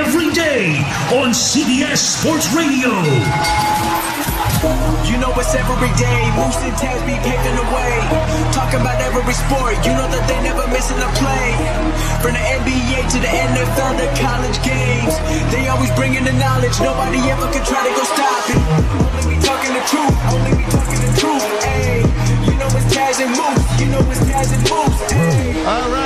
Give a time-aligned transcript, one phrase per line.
[0.00, 0.80] every day
[1.20, 2.88] on CBS Sports Radio.
[5.04, 6.20] You know it's every day.
[6.40, 7.92] Moose and Taz be paving the way.
[8.56, 9.76] Talking about every sport.
[9.84, 11.52] You know that they never missing a play.
[12.24, 15.14] From the NBA to the NFL, the college games.
[15.52, 16.80] They always bringing the knowledge.
[16.80, 18.60] Nobody ever can try to go stop it.
[19.04, 20.16] Only me talking the truth.
[20.32, 21.44] Only me talking the truth.
[21.60, 22.00] Hey,
[22.48, 23.64] you know it's Taz and Moose.
[23.76, 25.00] You know it's Taz and Moose.
[25.12, 25.60] Hey.
[25.60, 25.99] All right, all right.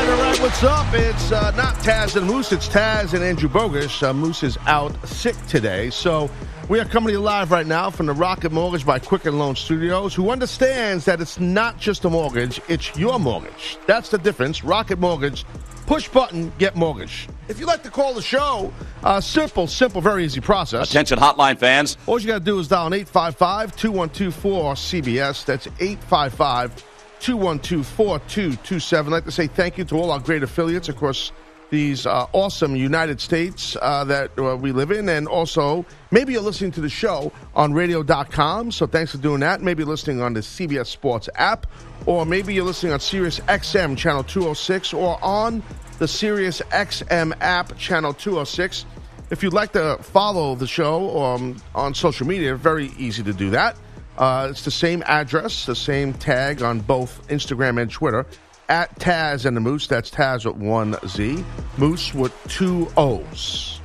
[0.44, 0.86] What's up?
[0.92, 2.52] It's uh, not Taz and Moose.
[2.52, 4.02] It's Taz and Andrew Bogus.
[4.02, 6.28] Uh, Moose is out sick today, so
[6.68, 9.56] we are coming to you live right now from the Rocket Mortgage by Quicken Loan
[9.56, 13.78] Studios, who understands that it's not just a mortgage; it's your mortgage.
[13.86, 14.62] That's the difference.
[14.62, 15.46] Rocket Mortgage.
[15.86, 17.26] Push button, get mortgage.
[17.48, 18.70] If you'd like to call the show,
[19.02, 20.90] uh, simple, simple, very easy process.
[20.90, 21.96] Attention hotline fans.
[22.04, 25.46] All you got to do is dial an 855 2124 CBS.
[25.46, 26.84] That's 855
[27.24, 29.10] 212 4227.
[29.10, 31.32] I'd like to say thank you to all our great affiliates across
[31.70, 35.08] these uh, awesome United States uh, that uh, we live in.
[35.08, 38.72] And also, maybe you're listening to the show on radio.com.
[38.72, 39.62] So thanks for doing that.
[39.62, 41.66] Maybe listening on the CBS Sports app,
[42.04, 45.62] or maybe you're listening on Sirius XM channel 206, or on
[45.98, 48.84] the Sirius XM app channel 206.
[49.30, 53.48] If you'd like to follow the show um, on social media, very easy to do
[53.48, 53.78] that.
[54.16, 58.24] Uh, it's the same address, the same tag on both Instagram and Twitter
[58.68, 59.86] at Taz and the Moose.
[59.86, 61.44] That's Taz with one Z,
[61.76, 63.80] Moose with two O's.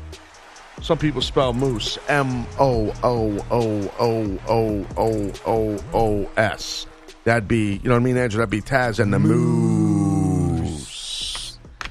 [0.81, 6.85] Some people spell Moose M O O O O O O O O S.
[7.25, 8.37] That'd be, you know what I mean, Andrew?
[8.37, 10.79] That'd be Taz and the Moose.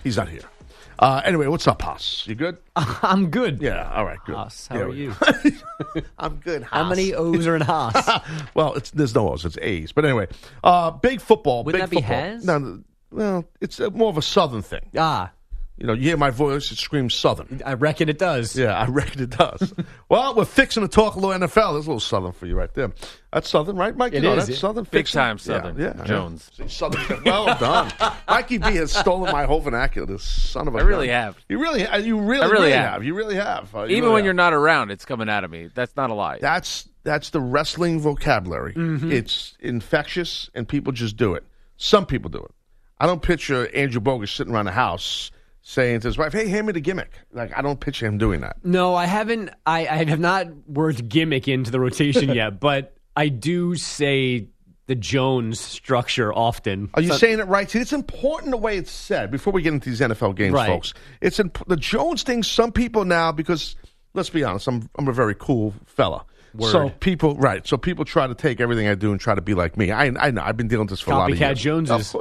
[0.02, 0.48] He's not here.
[0.98, 2.24] Uh, anyway, what's up, Haas?
[2.26, 2.56] You good?
[2.76, 3.62] I'm good.
[3.62, 4.34] Yeah, all right, good.
[4.34, 5.14] Haas, how Yeah, are we- you?
[6.18, 6.62] I'm good.
[6.64, 6.90] How Haas.
[6.96, 8.20] many O's are in Haas?
[8.54, 9.92] well, it's there's no O's, it's A's.
[9.92, 10.26] But anyway,
[10.64, 11.62] uh, big football.
[11.64, 12.16] Wouldn't big that be football.
[12.32, 12.44] has?
[12.44, 12.82] No, no,
[13.12, 14.90] well, it's uh more of a southern thing.
[14.96, 15.30] ah,
[15.78, 17.62] You know, you hear my voice, it screams southern.
[17.64, 18.56] I reckon it does.
[18.56, 19.72] Yeah, I reckon it does.
[20.08, 21.74] well, we're fixing to talk a little NFL.
[21.74, 22.92] There's a little southern for you right there.
[23.32, 24.12] That's southern, right, Mike?
[24.12, 24.56] It you know, is, That's yeah.
[24.56, 24.84] southern.
[24.84, 25.18] Big fixing?
[25.20, 25.78] time Southern.
[25.78, 26.04] Yeah, yeah.
[26.04, 26.50] Jones.
[26.56, 27.22] See, Southern.
[27.22, 27.92] Well done,
[28.28, 30.06] Mikey B has stolen my whole vernacular.
[30.06, 30.78] This son of a.
[30.78, 31.22] I really gun.
[31.22, 31.38] have.
[31.48, 32.92] You really, uh, you really, I really really have.
[32.94, 33.04] have.
[33.04, 33.72] You really have.
[33.72, 34.24] Uh, you Even really when have.
[34.24, 35.70] you're not around, it's coming out of me.
[35.72, 36.38] That's not a lie.
[36.40, 38.74] That's that's the wrestling vocabulary.
[38.74, 39.12] Mm-hmm.
[39.12, 41.44] It's infectious, and people just do it.
[41.76, 42.50] Some people do it.
[42.98, 45.30] I don't picture Andrew Bogus sitting around the house
[45.70, 48.40] saying to his wife, "Hey, hand me the gimmick." Like I don't picture him doing
[48.40, 48.56] that.
[48.64, 49.50] No, I haven't.
[49.66, 54.48] I, I have not worked gimmick into the rotation yet, but I do say
[54.86, 56.88] the Jones structure often.
[56.94, 57.70] Are you So- saying it right?
[57.70, 59.30] See, it's important the way it's said.
[59.30, 60.66] Before we get into these NFL games, Right.
[60.68, 62.42] folks, it's imp- the Jones thing.
[62.42, 63.76] Some people now, because
[64.14, 66.24] let's be honest, I'm I'm a very cool fella.
[66.60, 67.64] So people, right?
[67.68, 69.92] So people try to take everything I do and try to be like me.
[69.92, 70.42] I I know.
[70.42, 71.60] I've been dealing with this for a lot of Copycat years.
[71.60, 72.16] Joneses.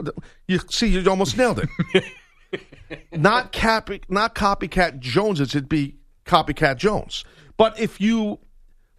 [0.47, 1.69] You see, you almost nailed it.
[3.11, 5.55] not cap, not copycat Joneses.
[5.55, 7.23] It'd be copycat Jones.
[7.57, 8.39] But if you,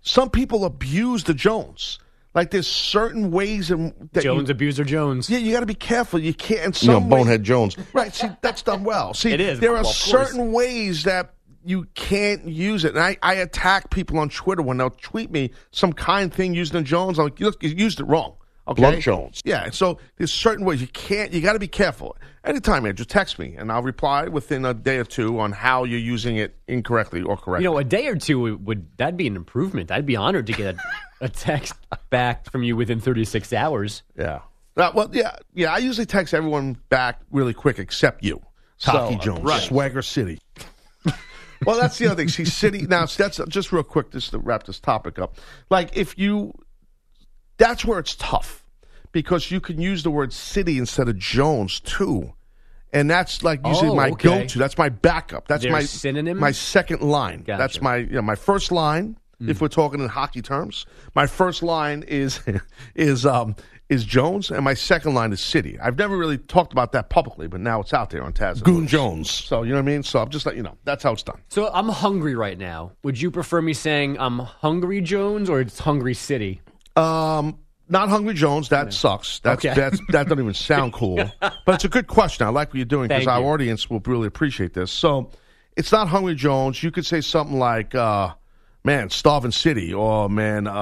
[0.03, 1.99] some people abuse the Jones.
[2.35, 5.29] Like there's certain ways in that you- Jones abuser Jones.
[5.31, 6.21] yeah, you got to be careful.
[6.21, 6.61] You can't.
[6.61, 7.77] In You know, some way- Bonehead Jones.
[7.93, 8.15] Right.
[8.15, 9.15] See, that's done well.
[9.15, 9.59] See, It is.
[9.61, 11.35] There Well, are certain ways that
[11.65, 15.51] you can't use it, and I, I attack people on Twitter when they'll tweet me
[15.73, 17.19] some kind thing using in Jones.
[17.19, 18.35] I'm like, look, you used it wrong.
[18.69, 18.83] Okay.
[18.83, 19.41] Blood Jones.
[19.45, 19.71] Yeah.
[19.71, 21.33] So there's certain ways you can't.
[21.33, 22.17] You got to be careful.
[22.45, 25.99] Anytime, Andrew, text me, and I'll reply within a day or two on how you're
[25.99, 27.65] using it incorrectly or correctly.
[27.65, 29.91] You know, a day or two would, would that'd be an improvement.
[29.91, 31.75] I'd be honored to get a, a text
[32.11, 34.03] back from you within 36 hours.
[34.17, 34.41] Yeah.
[34.77, 35.73] Uh, well, yeah, yeah.
[35.73, 38.41] I usually text everyone back really quick except you,
[38.79, 39.63] Taki So, Jones, right.
[39.63, 40.39] Swagger City.
[41.67, 42.29] well, that's the other thing.
[42.29, 42.83] See, City.
[42.83, 45.37] Now, that's just real quick, just to wrap this topic up.
[45.69, 46.53] Like, if you,
[47.57, 48.58] that's where it's tough
[49.13, 52.33] because you can use the word city instead of Jones too,
[52.93, 54.43] and that's like usually Oh, my okay.
[54.43, 54.59] go-to.
[54.59, 55.49] That's my backup.
[55.49, 56.39] That's There's my synonym?
[56.39, 57.43] My second line.
[57.43, 57.59] Gotcha.
[57.59, 59.17] That's my you know, my first line.
[59.41, 60.85] If we're talking in hockey terms,
[61.15, 62.41] my first line is
[62.97, 63.55] is um,
[63.89, 65.79] is Jones, and my second line is City.
[65.79, 68.61] I've never really talked about that publicly, but now it's out there on Taz.
[68.61, 69.31] Goon Jones.
[69.31, 70.03] So you know what I mean.
[70.03, 71.41] So I'm just letting you know that's how it's done.
[71.51, 72.91] So I'm hungry right now.
[73.05, 76.61] Would you prefer me saying I'm hungry Jones or it's hungry City?
[76.97, 78.69] Um, not Hungry Jones.
[78.69, 79.41] That sucks.
[79.41, 79.75] That's, Okay.
[79.75, 81.17] that's that doesn't even sound cool.
[81.41, 82.47] but it's a good question.
[82.47, 84.91] I like what you're doing because our audience will really appreciate this.
[84.93, 85.31] So
[85.77, 86.83] it's not Hungry Jones.
[86.83, 88.35] You could say something like, uh,
[88.85, 90.73] "Man, Starving City," or "Man." Uh,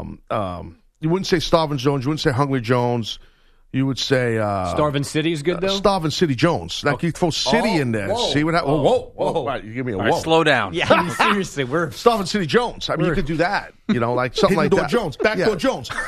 [0.00, 2.04] um, um, you wouldn't say Starving Jones.
[2.04, 3.18] You wouldn't say Hungry Jones.
[3.70, 5.68] You would say uh, Starving City is good though.
[5.76, 6.82] Starving City Jones.
[6.84, 8.08] Like you throw City Oh, in there.
[8.08, 8.70] whoa, See what happens?
[8.80, 9.46] Whoa, whoa, whoa.
[9.46, 10.10] Right, you give me a All whoa.
[10.12, 10.72] right, slow down.
[10.74, 12.88] yeah, I mean, seriously, we're Starving City Jones.
[12.88, 13.74] I mean, you could do that.
[13.88, 14.90] You know, like something like Door that.
[14.90, 15.16] Jones.
[15.18, 15.54] Backdoor Yeah.
[15.56, 15.90] Jones.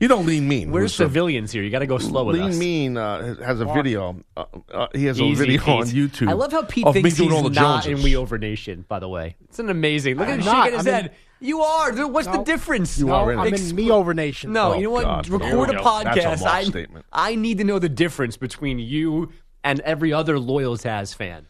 [0.00, 0.72] You don't lean mean.
[0.72, 1.62] we're Who's, uh, civilians here.
[1.62, 2.42] You got to go slow with this.
[2.42, 2.58] Lean us.
[2.58, 4.16] Mean uh, has a video.
[4.36, 5.68] Uh, uh, he has a Easy, video Pete.
[5.68, 6.28] on YouTube.
[6.28, 8.84] I love how Pete thinks he's all the not in We Over Nation.
[8.88, 10.16] By the way, it's an amazing.
[10.16, 11.14] Look at I'm him shaking his I'm in- head.
[11.44, 11.92] You are.
[11.92, 12.98] Dude, What's the difference?
[12.98, 14.52] You No, are in I'm in me over nation.
[14.52, 15.04] No, Oh, you know what?
[15.04, 16.02] God, Record a we go.
[16.02, 16.40] That's a podcast.
[16.40, 17.06] Mark I, statement.
[17.12, 19.30] I need to know the difference between you
[19.62, 21.46] and every other loyal Taz fan.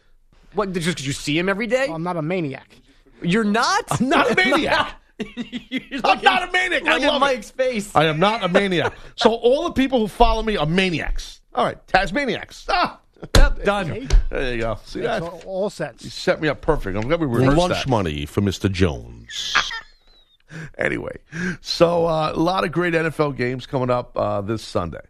[0.53, 0.73] What?
[0.73, 1.87] Just because you see him every day?
[1.89, 2.75] I'm not a maniac.
[3.21, 3.85] You're not.
[3.99, 4.95] I'm not a maniac.
[6.03, 6.83] I'm not a maniac.
[6.85, 7.95] I Look at love Mike's face.
[7.95, 8.93] I am not a maniac.
[9.15, 11.39] so all the people who follow me are maniacs.
[11.53, 12.65] All right, Tasmaniacs.
[12.67, 12.99] Ah,
[13.35, 14.09] Yep, done.
[14.29, 14.77] there you go.
[14.83, 15.21] See Makes that?
[15.23, 15.71] all, all
[16.01, 16.97] You Set me up perfect.
[16.97, 17.87] I'm glad we rehearsed Lunch that.
[17.89, 18.69] money for Mr.
[18.69, 19.55] Jones.
[20.77, 21.17] anyway,
[21.61, 25.01] so uh, a lot of great NFL games coming up uh, this Sunday,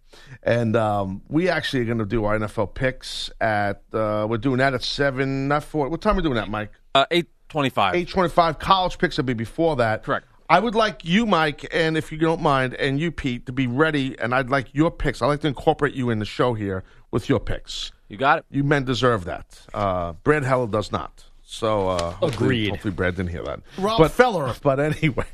[0.43, 3.83] and um, we actually are going to do our NFL picks at.
[3.93, 5.89] Uh, we're doing that at seven, not four.
[5.89, 6.71] What time are we doing that, Mike?
[6.93, 7.95] Uh, eight twenty-five.
[7.95, 8.59] Eight twenty-five.
[8.59, 10.03] College picks will be before that.
[10.03, 10.27] Correct.
[10.47, 13.65] I would like you, Mike, and if you don't mind, and you, Pete, to be
[13.65, 14.17] ready.
[14.19, 15.21] And I'd like your picks.
[15.21, 17.91] I'd like to incorporate you in the show here with your picks.
[18.09, 18.45] You got it.
[18.51, 19.59] You men deserve that.
[19.73, 21.25] Uh, Brad Heller does not.
[21.47, 22.69] So uh, hopefully, Agreed.
[22.71, 23.62] hopefully Brad didn't hear that.
[23.77, 24.53] Ralph but, Feller.
[24.62, 25.25] But anyway,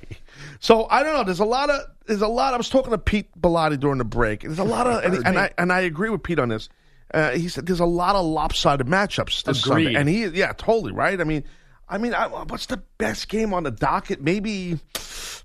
[0.59, 1.23] so I don't know.
[1.23, 2.53] There's a lot of there's a lot.
[2.53, 4.41] I was talking to Pete Bellotti during the break.
[4.41, 6.67] There's a lot of and, and I and I agree with Pete on this.
[7.13, 9.85] Uh, he said there's a lot of lopsided matchups this Agreed.
[9.85, 11.19] Sunday, and he yeah totally right.
[11.19, 11.45] I mean,
[11.87, 14.21] I mean, I, what's the best game on the docket?
[14.21, 14.79] Maybe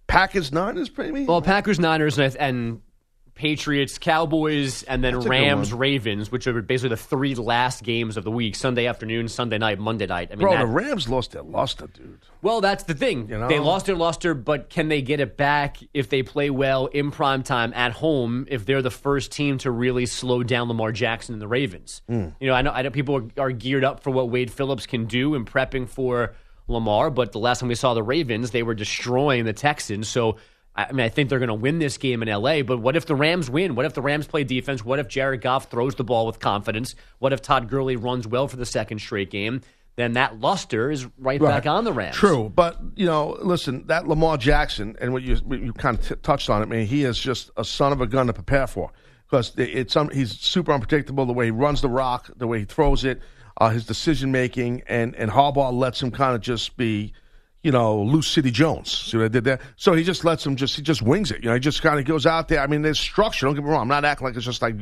[0.06, 1.24] Packers Niners, maybe.
[1.24, 2.80] Well, Packers, Niners, and, and
[3.36, 5.72] Patriots, Cowboys, and then That's Rams.
[5.72, 9.78] Ravens, which are basically the three last games of the week: Sunday afternoon, Sunday night,
[9.78, 10.30] Monday night.
[10.32, 12.18] I mean, Bro, that- the Rams lost their luster, dude.
[12.40, 13.28] well, that's the thing.
[13.28, 13.46] You know?
[13.48, 17.10] They lost their luster, but can they get it back if they play well in
[17.10, 18.46] prime time at home?
[18.48, 22.28] If they're the first team to really slow down Lamar Jackson and the Ravens, Hmm.
[22.40, 24.86] you know, I know, I know people are, are geared up for what Wade Phillips
[24.86, 26.34] can do in prepping for
[26.68, 30.08] Lamar, but the last time we saw the Ravens, they were destroying the Texans.
[30.08, 30.36] So.
[30.76, 33.06] I mean, I think they're going to win this game in LA, but what if
[33.06, 33.74] the Rams win?
[33.74, 34.84] What if the Rams play defense?
[34.84, 36.94] What if Jared Goff throws the ball with confidence?
[37.18, 39.62] What if Todd Gurley runs well for the second straight game?
[39.96, 42.14] Then that luster is right, back on the Rams.
[42.14, 46.06] True, but you know, listen, that Lamar Jackson and what you what you kind of
[46.06, 46.86] t- touched on it, I man.
[46.86, 48.92] He is just a son of a gun to prepare for
[49.24, 51.24] because it's um, he's super unpredictable.
[51.24, 53.22] The way he runs the rock, the way he throws it,
[53.58, 57.14] uh, his decision making, and and Harbaugh lets him kind of just be.
[57.66, 58.92] You know, loose City Jones.
[58.92, 59.58] See what I did there?
[59.74, 61.42] So he just lets him just he just wings it.
[61.42, 62.60] You know, he just kind of goes out there.
[62.60, 63.46] I mean, there's structure.
[63.46, 63.82] Don't get me wrong.
[63.82, 64.76] I'm not acting like it's just like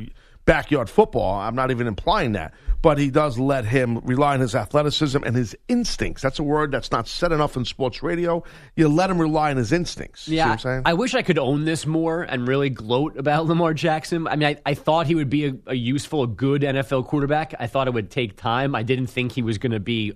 [0.45, 1.39] backyard football.
[1.39, 2.53] I'm not even implying that.
[2.81, 6.21] But he does let him rely on his athleticism and his instincts.
[6.21, 8.43] That's a word that's not said enough in sports radio.
[8.75, 10.27] You let him rely on his instincts.
[10.27, 10.81] Yeah, I'm saying?
[10.85, 14.27] I wish I could own this more and really gloat about Lamar Jackson.
[14.27, 17.55] I mean, I, I thought he would be a, a useful, a good NFL quarterback.
[17.59, 18.75] I thought it would take time.
[18.75, 20.13] I didn't think he was going to be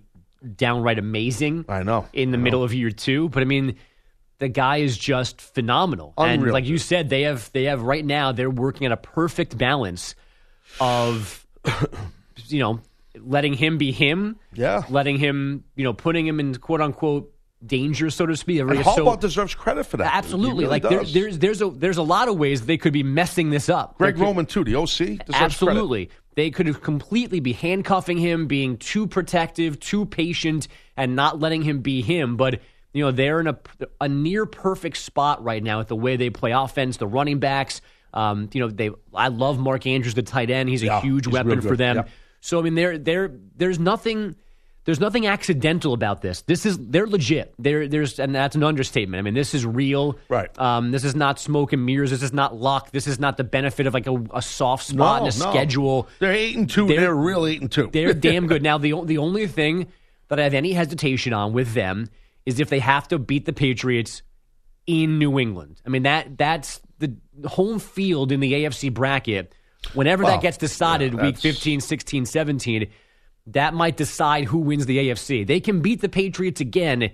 [0.56, 1.66] downright amazing.
[1.70, 2.08] I know.
[2.14, 2.44] in the know.
[2.44, 3.76] middle of year two, but I mean,
[4.40, 6.14] the guy is just phenomenal.
[6.18, 6.54] And Unreal.
[6.54, 10.16] like you said, they have they have right now they're working at a perfect balance
[10.80, 11.46] of
[12.48, 12.80] you know
[13.20, 14.84] letting him be him, Yeah.
[14.90, 17.34] letting him you know putting him in quote unquote
[17.66, 18.62] danger, so to speak.
[18.62, 20.14] and Harbaugh so- deserves credit for that.
[20.16, 20.64] Absolutely.
[20.66, 23.50] really like there, there's there's a there's a lot of ways they could be messing
[23.50, 23.98] this up.
[23.98, 25.26] Greg could- Roman too, the OC.
[25.26, 26.10] Deserves credit.
[26.40, 31.64] They could have completely be handcuffing him, being too protective, too patient, and not letting
[31.64, 32.38] him be him.
[32.38, 32.62] But
[32.94, 33.58] you know they're in a
[34.00, 37.82] a near perfect spot right now with the way they play offense, the running backs.
[38.14, 38.90] Um, you know they.
[39.14, 40.70] I love Mark Andrews, the tight end.
[40.70, 41.98] He's a Yeah, huge he's weapon for them.
[41.98, 42.04] Yeah.
[42.40, 44.38] So I mean, there there there's nothing.
[44.90, 46.42] There's nothing accidental about this.
[46.42, 47.54] This is they're legit.
[47.60, 49.20] There there's and that's an understatement.
[49.20, 50.18] I mean, this is real.
[50.30, 50.50] Right.
[50.58, 52.10] Um, this is not smoke and mirrors.
[52.10, 52.90] This is not luck.
[52.90, 55.52] This is not the benefit of like a, a soft spot No, in a no.
[55.52, 56.08] schedule.
[56.18, 57.92] They're eight and 2 They're- They're, real eight and two.
[57.94, 58.64] They're damn good.
[58.64, 59.92] Now the the only thing
[60.30, 62.10] that I have any hesitation on with them
[62.48, 64.24] is if they have to beat the Patriots
[64.88, 65.84] in New England.
[65.86, 67.16] I mean that that's the
[67.46, 69.54] home field in the AFC bracket
[69.94, 72.90] Whenever Well, that gets decided, yeah, week that's- 15, 16, 17,
[73.54, 75.46] that might decide who wins the AFC.
[75.46, 77.12] They can beat the Patriots again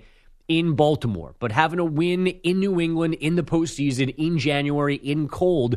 [0.48, 5.28] in Baltimore, but having a win in New England in the postseason in January in
[5.28, 5.76] cold,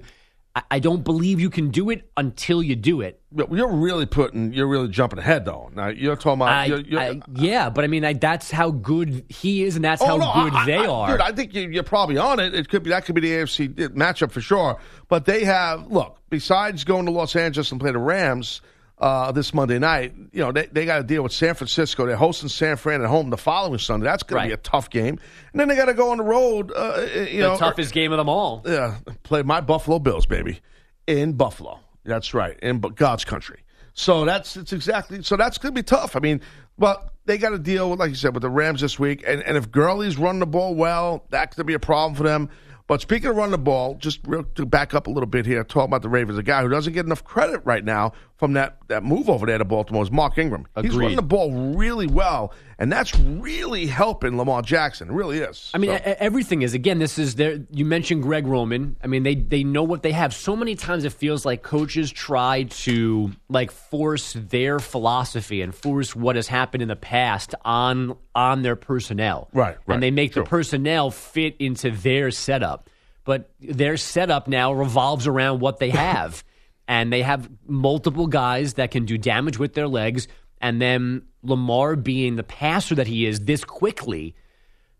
[0.69, 3.21] I, don't believe you can do it until you do it.
[3.51, 4.51] You're really putting.
[4.51, 5.71] You're really jumping ahead, though.
[5.73, 6.49] Now you're talking about.
[6.49, 9.85] I, you're, you're, I- yeah, but I mean, I, that's how good he is, and
[9.85, 11.11] that's Oh, how no, good they are.
[11.11, 12.53] Dude, I think you, you're probably on it.
[12.55, 14.79] It could be that could be the AFC matchup for sure.
[15.07, 16.17] But they have look.
[16.29, 18.61] Besides going to Los Angeles and play the Rams
[18.99, 22.05] uh, this Monday night, you know they, they got to deal with San Francisco.
[22.05, 24.05] They're hosting San Fran at home the following Sunday.
[24.05, 25.19] That's going to be a tough game.
[25.53, 26.71] And then they got to go on the road.
[26.75, 28.61] Uh, you the know, toughest game of them all.
[28.65, 30.59] yeah, play my Buffalo Bills, baby,
[31.07, 31.79] in Buffalo.
[32.03, 33.63] That's right, in God's country.
[33.93, 36.15] So that's it's exactly so that's going to be tough.
[36.15, 36.41] I mean,
[36.77, 39.41] but they got to deal with, like you said, with the Rams this week, and
[39.43, 42.49] and if Gurley's running the ball well, that could be a problem for them.
[42.87, 45.63] But speaking of running the ball, just real, to back up a little bit here,
[45.63, 48.78] talking about the Ravens, a guy who doesn't get enough credit right now from that,
[48.89, 50.67] that move over there to Baltimore is Mark Ingram.
[50.81, 55.09] He's running the ball really well, and that's really helping Lamar Jackson.
[55.09, 55.71] It really is.
[55.73, 56.73] I mean, So- everything is.
[56.73, 57.59] Again, this is there.
[57.71, 58.97] You mentioned Greg Roman.
[59.03, 60.33] I mean, they they know what they have.
[60.33, 66.15] So many times it feels like coaches try to like force their philosophy and force
[66.15, 69.49] what has happened in the past on on their personnel.
[69.53, 69.93] Right, right.
[69.95, 70.43] And they make True.
[70.43, 72.89] the personnel fit into their setup.
[73.25, 76.43] But their setup now revolves around what they have.
[76.89, 80.27] And they have multiple guys that can do damage with their legs.
[80.59, 84.35] And then Lamar being the passer that he is this quickly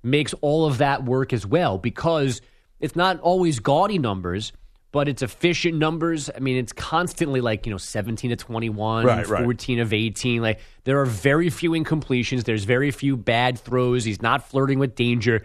[0.03, 2.41] makes all of that work as well because
[2.79, 4.53] it's not always gaudy numbers,
[4.91, 6.29] but it's efficient numbers.
[6.34, 9.43] I mean, it's constantly like, you know, 17 to 21, Right, right.
[9.43, 10.43] 14 of 18.
[10.43, 14.05] Like there are very few incompletions, there's very few bad throws.
[14.05, 15.43] He's not flirting with danger.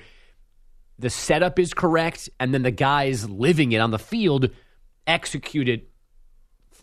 [0.98, 4.50] The setup is correct and then the guys living it on the field
[5.06, 5.88] execute it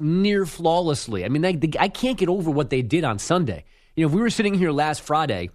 [0.01, 1.23] near flawlessly.
[1.25, 3.63] I mean, they, they, I can't get over what they did on Sunday.
[3.95, 5.49] You know, if we were sitting here last Friday,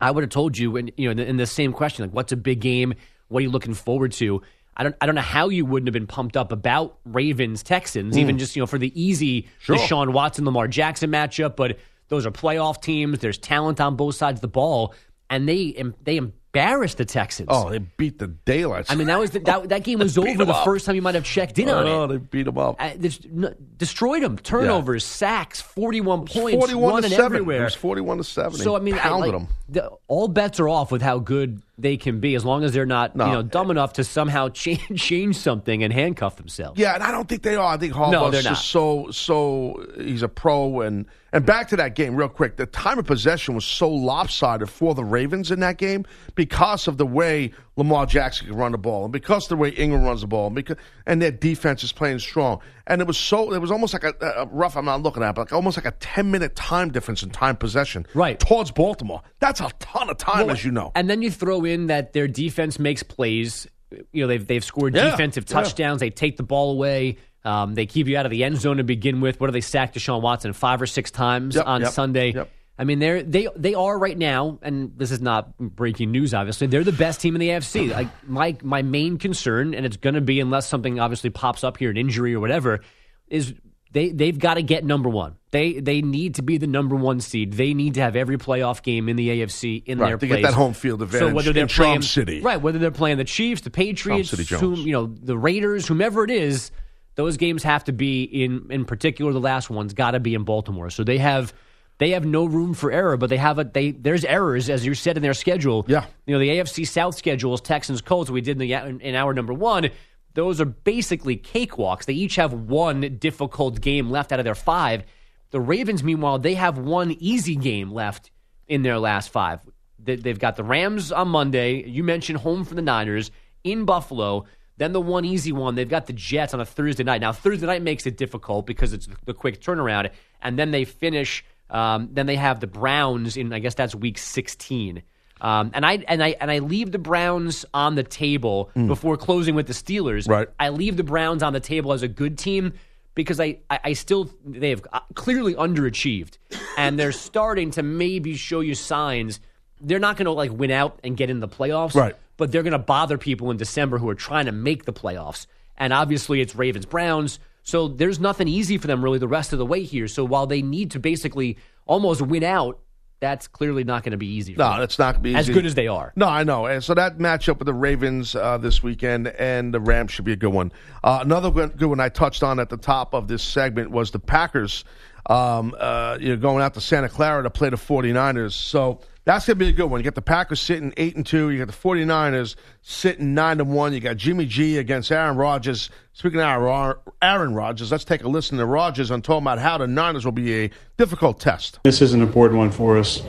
[0.00, 2.14] I would have told you, in, you know, in the, in the same question, like,
[2.14, 2.94] what's a big game?
[3.28, 4.42] What are you looking forward to?
[4.76, 8.18] I don't, I don't know how you wouldn't have been pumped up about Ravens Texans,
[8.18, 8.38] even hmm.
[8.38, 9.76] just you know for the easy Sure.
[9.76, 11.56] Deshaun Watson Lamar Jackson matchup.
[11.56, 13.20] But those are playoff teams.
[13.20, 14.94] There's talent on both sides of the ball,
[15.30, 16.20] and they they
[16.54, 17.48] embarrassed the Texans.
[17.50, 18.90] oh, they beat the daylights.
[18.90, 20.64] I mean that was the, that that game was over the up.
[20.64, 22.08] first time you might have checked in on oh, it.
[22.08, 22.76] they beat them up.
[22.78, 24.38] Uh, this- n- destroyed them.
[24.38, 27.24] Turnovers, sacks, forty-one points, Forty-one to seven.
[27.24, 27.62] everywhere.
[27.62, 28.58] It was forty-one to seven.
[28.58, 29.48] So I mean, I, like, them.
[29.68, 32.86] the, all bets are off with how good they can be, as long as they're
[32.86, 33.26] not, No.
[33.26, 36.78] you know, dumb enough to somehow change change something and handcuff themselves.
[36.78, 37.74] Yeah, and I don't think they are.
[37.74, 41.76] I think Harbaugh's No, they're just so so he's a pro and and back to
[41.76, 42.56] that game real quick.
[42.56, 46.04] The time of possession was so lopsided for the Ravens in that game
[46.36, 49.70] because of the way Lamar Jackson can run the ball and because of the way
[49.70, 50.76] Ingram runs the ball and because
[51.06, 52.60] and their defense is playing strong.
[52.86, 54.76] And it was so it was almost like a, a rough.
[54.76, 57.30] I'm not looking at, it, but like almost like a ten minute time difference in
[57.30, 58.38] time possession Right.
[58.38, 59.22] towards Baltimore.
[59.40, 60.92] That's a ton of time, as you know.
[60.94, 63.66] And then you throw in that their defense makes plays.
[64.12, 65.54] You know, they've they've scored Yeah, defensive yeah.
[65.62, 66.00] touchdowns.
[66.00, 67.18] They take the ball away.
[67.44, 69.38] Um, they keep you out of the end zone to begin with.
[69.38, 72.32] What do they sack Deshaun Watson five or six times Yep, on yep, Sunday?
[72.32, 72.50] yep.
[72.76, 76.34] I mean, they're they they are right now, and this is not breaking news.
[76.34, 77.92] Obviously, they're the best team in the AFC.
[77.92, 81.76] Like my my main concern, and it's going to be unless something obviously pops up
[81.76, 82.80] here, an injury or whatever,
[83.28, 83.54] is
[83.94, 85.36] they they've got to get number one.
[85.52, 87.52] They they need to be the number one seed.
[87.52, 90.42] They need to have every playoff game in the AFC in Right, their to get
[90.42, 92.40] that home field advantage So whether they're in playing City.
[92.40, 96.30] right, whether they're playing the Chiefs, the Patriots, whom, you know, the Raiders, whomever it
[96.30, 96.72] is,
[97.14, 100.42] those games have to be in in particular the last one's got to be in
[100.42, 100.90] Baltimore.
[100.90, 101.54] So they have
[101.98, 104.94] they have no room for error, but they have a they there's errors as you
[104.94, 105.84] said in their schedule.
[105.86, 106.04] Yeah.
[106.26, 109.32] You know, the AFC South schedule is Texans Colts we did in the in, hour
[109.32, 109.88] number 1.
[110.34, 112.04] Those are basically cakewalks.
[112.06, 115.04] They each have one difficult game left out of their 5.
[115.50, 118.30] The Ravens meanwhile, they have one easy game left
[118.66, 119.60] in their last 5.
[120.02, 121.88] They- They've got the Rams on Monday.
[121.88, 123.30] You mentioned home for the Niners
[123.62, 124.44] in Buffalo.
[124.76, 127.20] Then the one easy one, they've got the Jets on a Thursday night.
[127.20, 130.10] Now Thursday night makes it difficult because it's the quick turnaround,
[130.42, 131.44] and then they finish.
[131.70, 133.52] Um, then they have the Browns in.
[133.52, 135.02] I guess that's week sixteen.
[135.44, 139.54] Um, and I and I and I leave the Browns on the table before closing
[139.54, 140.26] with the Steelers.
[140.26, 140.48] Right.
[140.58, 142.72] I leave the Browns on the table as a good team
[143.14, 146.38] because I, I, I still they have uh, clearly underachieved,
[146.78, 149.38] and they're starting to maybe show you signs.
[149.82, 152.16] They're not going to like win out and get in the playoffs, Right.
[152.38, 155.46] But they're going to bother people in December who are trying to make the playoffs.
[155.76, 159.58] And obviously, it's Ravens Browns, so there's nothing easy for them really the rest of
[159.58, 160.08] the way here.
[160.08, 162.78] So while they need to basically almost win out
[163.24, 164.54] that's clearly not going to be easy.
[164.54, 165.54] For No, that's not going to be as easy.
[165.54, 166.12] good as they are.
[166.14, 166.66] No, I know.
[166.66, 170.32] And so that matchup with the Ravens uh, this weekend and the Rams should be
[170.32, 170.70] a good one.
[171.02, 174.10] Uh, another good good one I touched on at the top of this segment was
[174.10, 174.84] the Packers.
[175.26, 178.52] Um, uh, you're going out to Santa Clara to play the 49ers.
[178.52, 180.00] So that's going to be a good one.
[180.00, 181.50] You got the Packers sitting 8 and 2.
[181.50, 183.92] You got the 49ers sitting 9 and 1.
[183.94, 185.88] You got Jimmy G against Aaron Rodgers.
[186.12, 189.86] Speaking of Aaron- Rodgers, let's take a listen to Rodgers on talking about how the
[189.86, 191.78] Niners will be a difficult test.
[191.84, 193.22] This is an important one for us.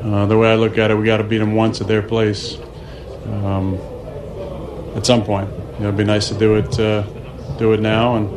[0.00, 2.02] Uh, the way I look at it, we got to beat them once at their
[2.02, 2.56] place.
[3.26, 3.78] Um,
[4.96, 7.02] at some point, you know, it'd be nice to do it, uh,
[7.58, 8.16] do it now.
[8.16, 8.28] And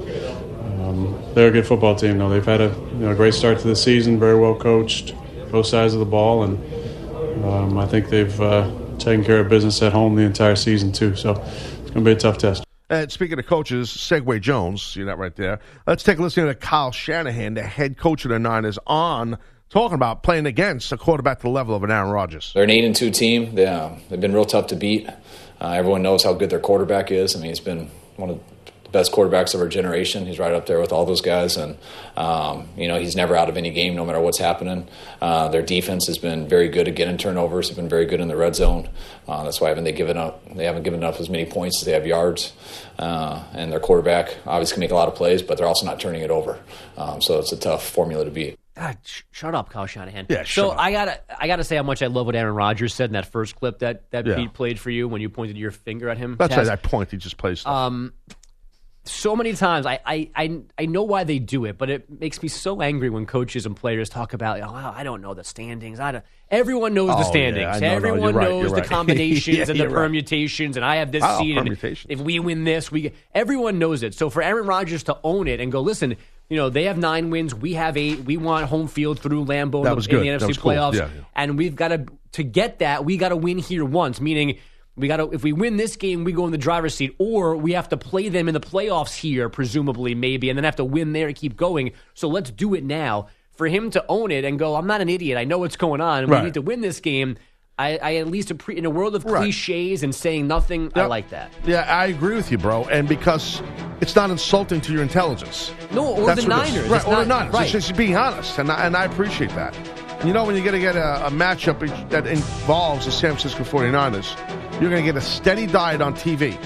[0.82, 2.30] um, they're a good football team, though.
[2.30, 5.14] They've had a you know, great start to the season, very well coached,
[5.52, 6.60] both sides of the ball, and
[7.44, 11.16] um, I think they've uh, taken care of business at home the entire season too.
[11.16, 12.64] So it's going to be a tough test.
[12.92, 15.60] And speaking of coaches, Segway Jones, you're not right there.
[15.86, 19.38] Let's take a listen to Kyle Shanahan, the head coach of the Niners, on
[19.70, 22.52] talking about playing against a quarterback to the level of an Aaron Rodgers.
[22.54, 23.54] They're an eight and two team.
[23.54, 25.08] They, uh, they've been real tough to beat.
[25.08, 27.36] Uh, everyone knows how good their quarterback is.
[27.36, 30.26] I mean, he's been one of the best quarterbacks of our generation.
[30.26, 31.78] He's right up there with all those guys, and
[32.18, 34.88] um, you know he's never out of any game, no matter what's happening.
[35.22, 37.68] Uh, their defense has been very good at getting turnovers.
[37.70, 38.90] Have been very good in the red zone.
[39.28, 40.44] Uh, that's why haven't they given up?
[40.56, 42.54] They haven't given up as many points as they have yards.
[42.98, 46.00] Uh, and their quarterback obviously can make a lot of plays, but they're also not
[46.00, 46.60] turning it over.
[46.98, 48.58] Um, so it's a tough formula to beat.
[48.76, 50.26] God, sh- shut up, Kyle Shanahan.
[50.30, 50.80] Yeah, So up.
[50.80, 53.26] I gotta, I gotta say how much I love what Aaron Rodgers said in that
[53.32, 54.36] first clip that that Yeah.
[54.36, 56.36] Pete played for you when you pointed your finger at him.
[56.40, 56.58] That's Taz.
[56.58, 57.66] right, that point he just plays.
[57.66, 58.14] Um,
[59.06, 62.44] so many times I, I, I, I know why they do it, but it makes
[62.44, 66.00] me so angry when coaches and players talk about, oh, I don't know the standings.
[66.00, 66.26] I don't.
[66.52, 67.66] Everyone knows Oh, the standings.
[67.78, 68.90] I know, Everyone you're right, knows the right.
[68.90, 69.96] combinations Yeah, and the you're right.
[69.96, 70.76] permutations.
[70.78, 71.58] And I have this Oh, seed.
[71.58, 71.70] and.
[72.10, 74.14] If we win this, we everyone knows it.
[74.14, 76.16] So for Aaron Rodgers to own it and go, listen,
[76.50, 78.20] you know they have nine wins, we have eight.
[78.26, 80.72] We want home field through Lambeau in the, in the NFC cool.
[80.72, 81.22] playoffs, Yeah, yeah.
[81.36, 83.06] and we've got to to get that.
[83.06, 84.58] We got to win here once, meaning.
[85.00, 87.56] We got to if we win this game, we go in the driver's seat, or
[87.58, 90.86] we have to play them in the playoffs here, presumably, maybe, and then have to
[90.86, 91.94] win there and keep going.
[92.14, 93.28] So let's do it now.
[93.54, 95.38] For him to own it and go, I'm not an idiot.
[95.38, 96.28] I know what's going on.
[96.28, 96.40] Right.
[96.40, 97.36] We need to win this game.
[97.78, 99.42] I, I at least appre- in a world of Right.
[99.44, 100.92] cliches and saying nothing.
[100.96, 101.52] I like that.
[101.66, 102.84] yeah, I agree with you, bro.
[102.86, 103.62] And because
[104.02, 105.74] it's not insulting to your intelligence.
[105.92, 106.76] No, or That's the what it is.
[106.76, 106.90] Niners.
[106.90, 107.54] Right, or the not- Niners.
[107.54, 107.64] right.
[107.76, 109.76] It's just being honest, and I, and I appreciate that.
[110.26, 113.64] You know, when you're going to get a, a matchup that involves the San Francisco
[113.64, 114.36] 49ers,
[114.80, 116.58] you're going to get a steady diet on TV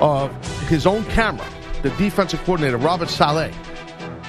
[0.00, 0.30] of
[0.68, 1.46] his own camera,
[1.82, 3.54] the defensive coordinator, Robert Saleh.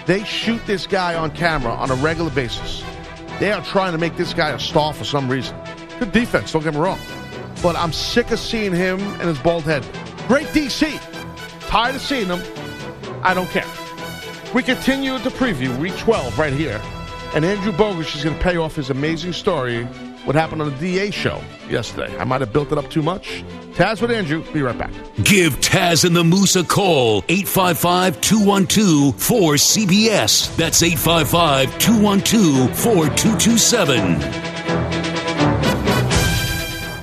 [0.05, 2.83] They shoot this guy on camera on a regular basis.
[3.39, 5.57] They are trying to make this guy a star for some reason.
[5.99, 6.99] Good defense, don't get me wrong.
[7.61, 9.85] But I'm sick of seeing him and his bald head.
[10.27, 10.99] Great DC.
[11.67, 12.41] Tired of seeing him.
[13.21, 13.67] I don't care.
[14.53, 16.81] We continue to preview week 12 right here.
[17.35, 19.87] And Andrew Bogus is going to pay off his amazing story,
[20.27, 22.13] what happened on the DA show yesterday.
[22.17, 23.45] I might have built it up too much.
[23.75, 24.43] Taz with Andrew.
[24.51, 24.91] Be right back.
[25.23, 27.23] Give Taz and the Moose a call.
[27.29, 30.53] 855 212 4CBS.
[30.57, 33.97] That's 855 212 4227.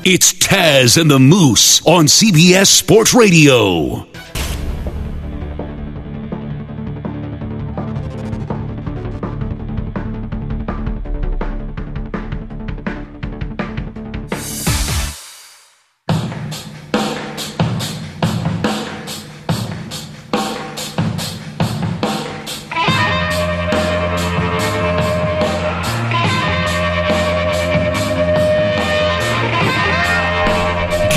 [0.05, 4.07] It's Taz and the Moose on CBS Sports Radio.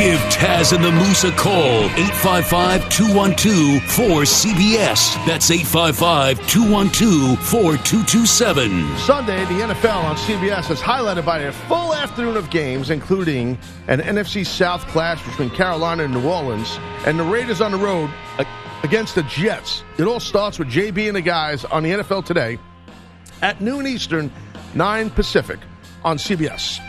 [0.07, 1.83] Give Taz and the Moose a call.
[1.83, 5.25] 855 212 4CBS.
[5.25, 8.97] That's 855 212 4227.
[8.99, 13.57] Sunday, the NFL on CBS is highlighted by a full afternoon of games, including
[13.89, 18.09] an NFC South clash between Carolina and New Orleans, and the Raiders on the road
[18.83, 19.83] against the Jets.
[19.97, 22.57] It all starts with JB and the guys on the NFL today
[23.41, 24.31] at noon Eastern,
[24.73, 25.59] 9 Pacific
[26.05, 26.79] on CBS.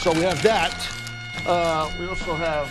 [0.00, 1.01] So we have that.
[1.46, 2.68] Uh, we also have,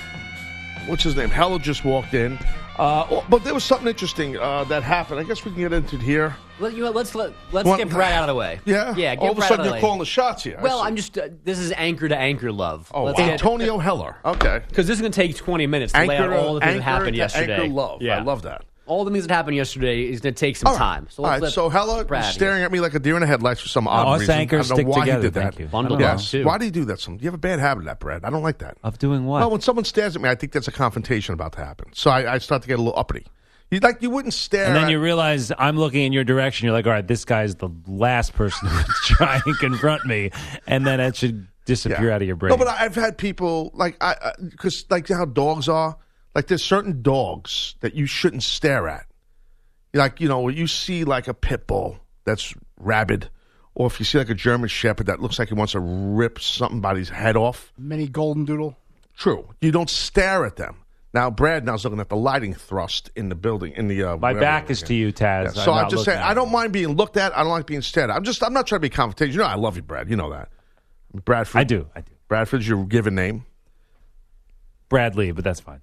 [0.87, 1.29] what's his name?
[1.29, 2.37] Heller just walked in.
[2.79, 5.19] Uh, oh, but there was something interesting uh, that happened.
[5.19, 6.35] I guess we can get into it here.
[6.59, 8.59] Let, you know, let's let, let's What- get Brad out of the way.
[8.65, 8.95] Yeah?
[8.95, 9.13] yeah.
[9.15, 10.57] Get All of a Brad sudden out you're calling the shots here.
[10.61, 10.79] Well.
[10.81, 11.17] I'm just.
[11.17, 12.89] Uh, this is anchor to anchor love.
[12.93, 14.15] Oh, Let's get- Antonio Heller.
[14.25, 14.61] Okay.
[14.69, 16.81] Because this is going to take 20 minutes to lay out all the things that
[16.81, 17.55] happened to yesterday.
[17.55, 18.01] Anchor love.
[18.01, 18.17] Yeah.
[18.17, 18.63] I love that.
[18.87, 20.79] All the things that happened yesterday is going to take some All right.
[20.79, 21.07] time.
[21.09, 21.45] So All let's right.
[21.45, 23.67] let So Heller Brad is staring at me like a deer in the headlights for
[23.69, 24.35] some odd us reason.
[24.35, 25.59] anchors I don't know stick why together, he did that.
[25.59, 25.65] you.
[25.67, 26.33] Bundle yes.
[26.33, 26.43] up.
[26.45, 26.99] Why do you do that?
[26.99, 28.25] Some you have a bad habit of that, Brad.
[28.25, 28.77] I don't like that.
[28.83, 29.39] Of doing what?
[29.41, 31.87] Well, when someone stares at me, I think that's a confrontation about to happen.
[31.93, 33.27] So I, I start to get a little uppity.
[33.69, 34.65] You like you wouldn't stare.
[34.65, 36.65] And then at, you realize I'm looking in your direction.
[36.65, 40.31] You're like, all right, this guy's the last person to try and confront me,
[40.67, 42.15] and then it should disappear Yeah.
[42.15, 42.49] out of your brain.
[42.49, 45.95] No, but I've had people like I because like how dogs are.
[46.33, 49.05] Like there's certain dogs that you shouldn't stare at.
[49.93, 53.29] Like you know, you see like a pit bull that's rabid,
[53.75, 56.39] or if you see like a German Shepherd that looks like he wants to rip
[56.39, 57.73] somebody's head off.
[57.77, 58.77] Mini golden doodle.
[59.17, 60.77] True, you don't stare at them.
[61.13, 64.03] Now Brad now's looking at the lighting thrust in the building in the.
[64.03, 65.43] Uh, My whatever back it is to you, Taz.
[65.43, 67.35] Yeah, I'm so I'm just looking saying, I don't mind being looked at.
[67.35, 68.15] I don't like being stared at.
[68.15, 69.31] I'm just, I'm not trying to be confrontational.
[69.33, 70.09] You know, I love you, Brad.
[70.09, 70.47] You know that.
[71.25, 71.59] Bradford.
[71.59, 71.89] I do.
[71.93, 72.13] I do.
[72.29, 73.45] Bradford's your given name.
[74.87, 75.81] Bradley, but that's fine.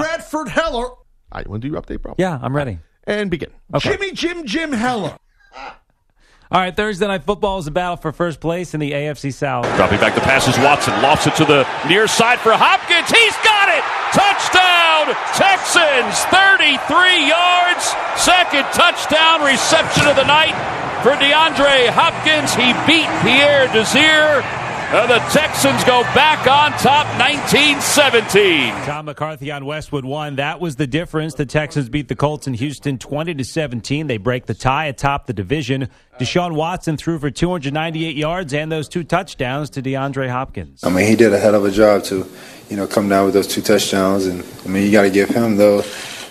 [0.00, 0.86] Bradford Heller.
[0.86, 0.98] All
[1.34, 2.14] right, you want to do your update, bro?
[2.18, 2.78] Yeah, I'm ready.
[3.04, 3.50] And begin.
[3.74, 3.90] Okay.
[3.92, 5.16] Jimmy Jim Jim Heller.
[6.50, 9.66] All right, Thursday night football is a battle for first place in the AFC South.
[9.76, 13.10] Dropping back the passes, Watson lofts it to the near side for Hopkins.
[13.10, 13.84] He's got it!
[14.16, 15.12] Touchdown!
[15.36, 17.84] Texans, 33 yards.
[18.16, 20.56] Second touchdown reception of the night
[21.04, 22.56] for DeAndre Hopkins.
[22.56, 24.40] He beat Pierre Desir.
[24.90, 28.72] And the Texans go back on top 1917.
[28.86, 30.36] Tom McCarthy on Westwood 1.
[30.36, 31.34] That was the difference.
[31.34, 34.06] The Texans beat the Colts in Houston 20 to 17.
[34.06, 35.90] They break the tie atop the division.
[36.18, 40.82] Deshaun Watson threw for 298 yards and those two touchdowns to DeAndre Hopkins.
[40.82, 42.26] I mean, he did a hell of a job to,
[42.70, 44.24] you know, come down with those two touchdowns.
[44.24, 45.82] And I mean, you got to give him though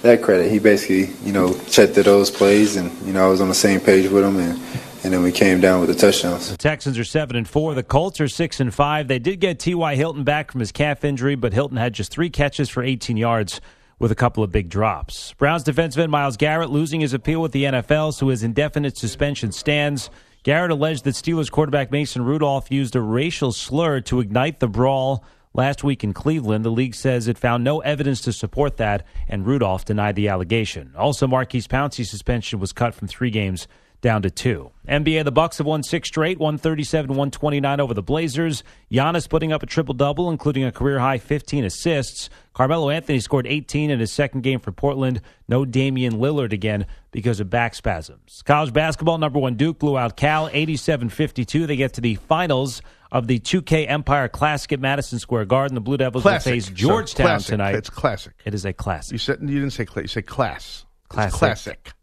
[0.01, 0.51] that credit.
[0.51, 3.55] He basically, you know, checked to those plays, and you know, I was on the
[3.55, 4.59] same page with him, and
[5.03, 6.49] and then we came down with the touchdowns.
[6.49, 7.73] The Texans are seven and four.
[7.73, 9.07] The Colts are six and five.
[9.07, 9.95] They did get T.Y.
[9.95, 13.61] Hilton back from his calf injury, but Hilton had just three catches for 18 yards
[13.99, 15.33] with a couple of big drops.
[15.33, 19.51] Browns defensive end Myles Garrett losing his appeal with the NFL, so his indefinite suspension
[19.51, 20.09] stands.
[20.43, 25.23] Garrett alleged that Steelers quarterback Mason Rudolph used a racial slur to ignite the brawl
[25.53, 26.63] last week in Cleveland.
[26.63, 30.93] The league says it found no evidence to support that, and Rudolph denied the allegation.
[30.95, 33.67] Also, Maurkice Pouncey's suspension was cut from three games
[34.01, 34.71] down to two.
[34.87, 38.63] NBA, the Bucks have won six straight, 137 129 over the Blazers.
[38.91, 42.29] Giannis putting up a triple double, including a career high 15 assists.
[42.53, 45.21] Carmelo Anthony scored 18 in his second game for Portland.
[45.47, 48.41] No Damian Lillard again because of back spasms.
[48.45, 51.67] College basketball, number one Duke blew out Cal 87 52.
[51.67, 52.81] They get to the finals
[53.11, 55.75] of the 2K Empire Classic at Madison Square Garden.
[55.75, 56.51] The Blue Devils Classic.
[56.51, 56.69] will face.
[56.69, 57.47] Georgetown Classic.
[57.53, 57.75] tonight.
[57.75, 58.33] It's classic.
[58.45, 59.11] It is a classic.
[59.13, 60.03] You said you didn't say class.
[60.03, 60.85] You said class.
[61.09, 61.93] It's Classic.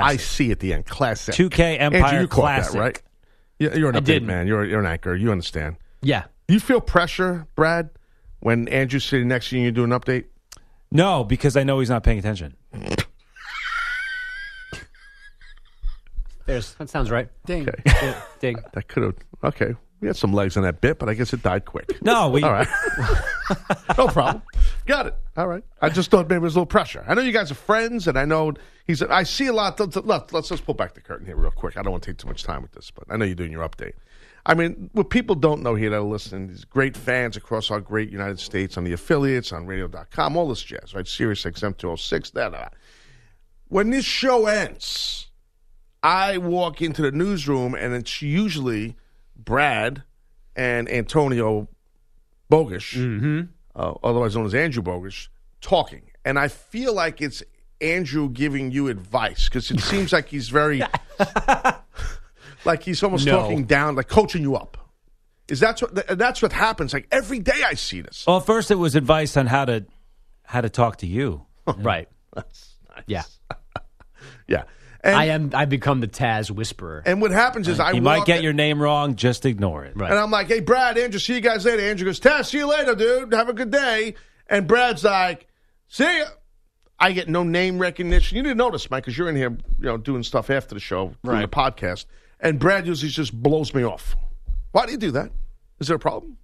[0.00, 0.18] Classic.
[0.18, 0.20] Classic.
[0.20, 0.86] I see at the end.
[0.86, 1.34] Classic.
[1.34, 2.72] 2K Empire Andrew, you Classic.
[2.72, 3.02] That, right?
[3.58, 4.46] You're an I update man.
[4.46, 5.14] You're, you're an anchor.
[5.14, 5.76] You understand.
[6.02, 6.24] Yeah.
[6.48, 7.90] You feel pressure, Brad,
[8.40, 10.24] when Andrew's sitting next to you and you do an update?
[10.90, 12.54] No, because I know he's not paying attention.
[16.46, 17.28] There's, that sounds right.
[17.46, 17.68] Ding.
[17.68, 18.14] Okay.
[18.40, 18.56] Ding.
[18.72, 19.14] That could have.
[19.42, 19.74] Okay.
[20.00, 21.90] We had some legs on that bit, but I guess it died quick.
[22.02, 22.42] No, we.
[22.42, 22.68] All right.
[23.98, 24.42] no problem.
[24.84, 25.14] Got it.
[25.36, 25.64] All right.
[25.80, 27.02] I just thought maybe there was a little pressure.
[27.08, 28.52] I know you guys are friends, and I know
[28.86, 29.02] he's.
[29.02, 29.80] I see a lot.
[29.80, 31.78] Let's, let's let's pull back the curtain here real quick.
[31.78, 33.52] I don't want to take too much time with this, but I know you're doing
[33.52, 33.94] your update.
[34.46, 37.80] I mean, what people don't know here that are listening, these great fans across our
[37.80, 41.08] great United States on the affiliates, on radio.com, all this jazz, right?
[41.08, 42.68] Sirius XM 206, da, da, da.
[43.68, 45.28] When this show ends,
[46.02, 48.96] I walk into the newsroom, and it's usually
[49.36, 50.02] Brad
[50.56, 51.68] and Antonio
[52.50, 55.28] Bogish, uh, otherwise known as Andrew Bogish,
[55.60, 56.02] talking.
[56.24, 57.42] And I feel like it's
[57.80, 60.82] Andrew giving you advice because it seems like he's very,
[62.64, 63.38] like he's almost No.
[63.40, 64.78] talking down, like coaching you up.
[65.48, 66.94] Is that's what that's what happens?
[66.94, 68.24] Like every day I see this.
[68.26, 69.84] Well, first it was advice on how to
[70.44, 71.46] how to talk to you.
[71.78, 72.08] Right.
[72.34, 73.04] That's nice.
[73.06, 73.22] Yeah.
[74.46, 74.64] yeah.
[75.04, 75.50] And, I am.
[75.52, 77.02] I become the Taz whisperer.
[77.04, 79.16] and what happens is I you might get your name wrong.
[79.16, 79.92] Just ignore it.
[79.94, 80.10] Right.
[80.10, 81.82] And I'm like, hey, Brad, Andrew, see you guys later.
[81.82, 83.34] Andrew goes, "Taz, see you later, dude.
[83.34, 84.14] Have a good day.
[84.48, 85.46] And Brad's like,
[85.88, 86.24] see ya.
[86.98, 88.38] I get no name recognition.
[88.38, 91.14] You didn't notice, Mike, because you're in here, you know, doing stuff after the show,
[91.22, 92.06] doing the podcast.
[92.40, 94.16] And Brad usually just blows me off.
[94.72, 95.30] Why do you do that?
[95.80, 96.38] Is there a problem?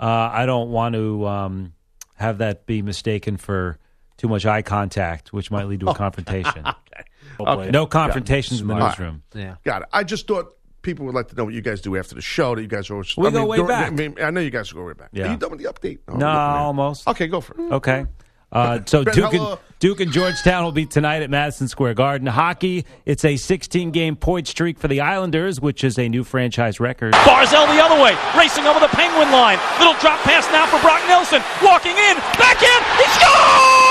[0.00, 1.74] Uh, I don't want to um,
[2.14, 3.78] have that be mistaken for
[4.16, 6.66] too much eye contact, which might lead to a confrontation.
[6.66, 7.04] Okay.
[7.38, 8.98] No confrontations in the Smart.
[8.98, 9.22] newsroom.
[9.34, 9.56] yeah.
[9.64, 9.88] Got it.
[9.92, 12.54] I just thought people would like to know what you guys do after the show.
[12.54, 13.16] That you guys are always.
[13.16, 13.86] We I go mean, way during- back.
[13.86, 15.08] I, mean, I know you guys go way back.
[15.12, 15.28] Yeah.
[15.28, 15.98] Are you done with the update?
[16.08, 17.08] No, I'm looking at- almost.
[17.08, 17.72] Okay, go for it.
[17.72, 18.06] Okay.
[18.52, 19.58] Uh, so Ben, Duke and.
[19.80, 22.26] Duke and Georgetown will be tonight at Madison Square Garden.
[22.28, 26.78] Hockey, it's a 16 game point streak for the Islanders, which is a new franchise
[26.80, 27.12] record.
[27.14, 29.58] Barzal the other way, racing over the Penguin line.
[29.78, 31.42] Little drop pass now for Brock Nelson.
[31.62, 33.83] Walking in, back in, he scores!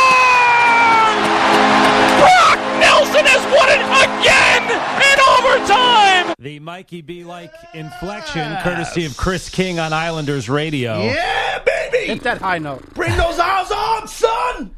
[3.56, 6.34] Won it again in overtime!
[6.40, 11.02] The Mikey B like inflection, courtesy of Chris King on Islanders radio.
[11.02, 12.08] Yeah, baby.
[12.08, 12.94] Hit that high note.
[12.94, 14.76] Bring those eyes on, son.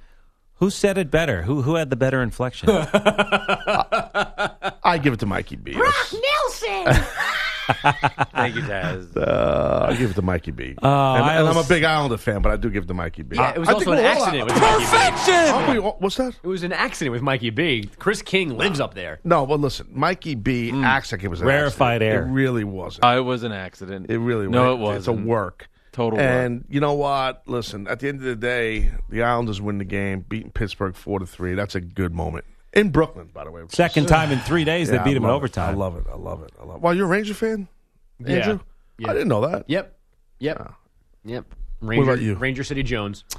[0.60, 1.42] Who said it better?
[1.42, 2.70] Who who had the better inflection?
[4.84, 5.74] I give it to Mikey B.
[5.74, 7.04] Brock Nelson.
[8.32, 9.06] Thank you, Taz.
[9.26, 10.76] Uh, I give it to Mikey B.
[10.82, 12.94] Uh, and, I and I'm a big Islander fan, but I do give it to
[12.94, 13.36] Mikey B.
[13.38, 15.32] Yeah, it was I also think an we're all- accident with Mikey B.
[15.32, 16.40] Aren't we what's that?
[16.44, 17.90] It was an accident with Mikey B.
[18.00, 19.20] Chris King lives up there.
[19.24, 22.26] No, well, listen, Mikey B acts like it was an Rarefied accident.
[22.26, 22.28] air.
[22.30, 23.06] It really wasn't.
[23.06, 24.10] Uh, it was an accident.
[24.10, 24.96] It really No, was.
[24.96, 25.70] it It's a work.
[25.92, 26.26] Total work.
[26.26, 27.44] And you know what?
[27.48, 31.20] Listen, at the end of the day, the Islanders win the game, beating Pittsburgh four
[31.20, 31.54] to three.
[31.56, 32.46] That's a good moment
[32.76, 33.64] in Brooklyn, by the way.
[33.70, 35.38] Second time in three days Yeah, they beat him in love it.
[35.38, 35.70] overtime.
[35.76, 36.06] I love it.
[36.12, 36.52] I love it.
[36.62, 36.76] I love.
[36.78, 36.82] it.
[36.82, 37.68] Well, you're a Ranger fan,
[38.20, 38.36] Yeah.
[38.38, 38.60] Andrew.
[38.98, 39.10] Yeah.
[39.10, 39.66] I didn't know that.
[39.68, 39.98] Yep.
[40.40, 40.74] Yep.
[41.26, 41.46] Yep.
[41.82, 42.36] Ranger, what about you?
[42.36, 43.24] Ranger City Jones.
[43.30, 43.38] Good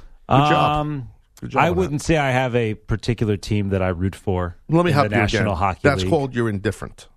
[0.49, 0.75] job.
[0.81, 4.57] Um, Good job I wouldn't say I have a particular team that I root for.
[4.69, 5.57] Let me in help the you National again.
[5.57, 6.09] Hockey That's League.
[6.09, 7.07] called you're indifferent.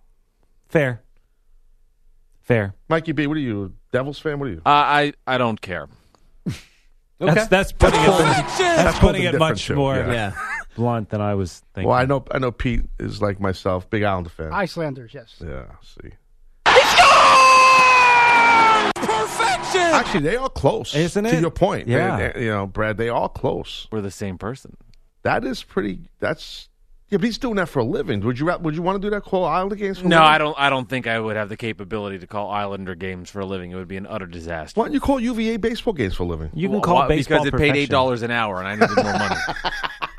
[0.69, 1.03] fair.
[2.43, 2.75] Fair.
[2.89, 3.65] Mikey B, what are you?
[3.65, 4.39] a Devils fan?
[4.41, 4.63] What are you?
[4.67, 5.89] Uh, I I don't care.
[7.21, 9.75] That's that's putting it that's, That's putting it much indifferent, too.
[9.77, 10.33] more Yeah.
[10.77, 11.89] blunt than I was thinking.
[11.89, 12.25] Well, I know.
[12.31, 14.53] I know Pete is like myself, big Islander fan.
[14.53, 15.37] Icelanders, yes.
[15.41, 15.65] yeah.
[15.83, 16.11] See.
[18.95, 19.81] Perfection.
[19.81, 21.31] Actually, they are close, Isn't it?
[21.33, 22.19] To your point, Yeah.
[22.19, 23.87] And, uh, you know, Brad, they are close.
[23.93, 24.77] We're the same person.
[25.23, 26.09] That is pretty.
[26.19, 26.69] That's
[27.11, 27.19] yeah.
[27.19, 28.21] But he's doing that for a living.
[28.21, 28.47] Would you?
[28.47, 29.23] Would you want to do that?
[29.23, 29.99] Call Islander games?
[29.99, 30.11] For a living?
[30.19, 30.35] No, living?
[30.35, 30.59] I don't.
[30.59, 33.71] I don't think I would have the capability to call Islander games for a living.
[33.71, 34.81] It would be an utter disaster.
[34.81, 36.51] Why don't you call UVA baseball games for a living?
[36.55, 38.75] you can Well, call why- baseball because it paid eight dollars an hour, and I
[38.77, 39.37] needed more money.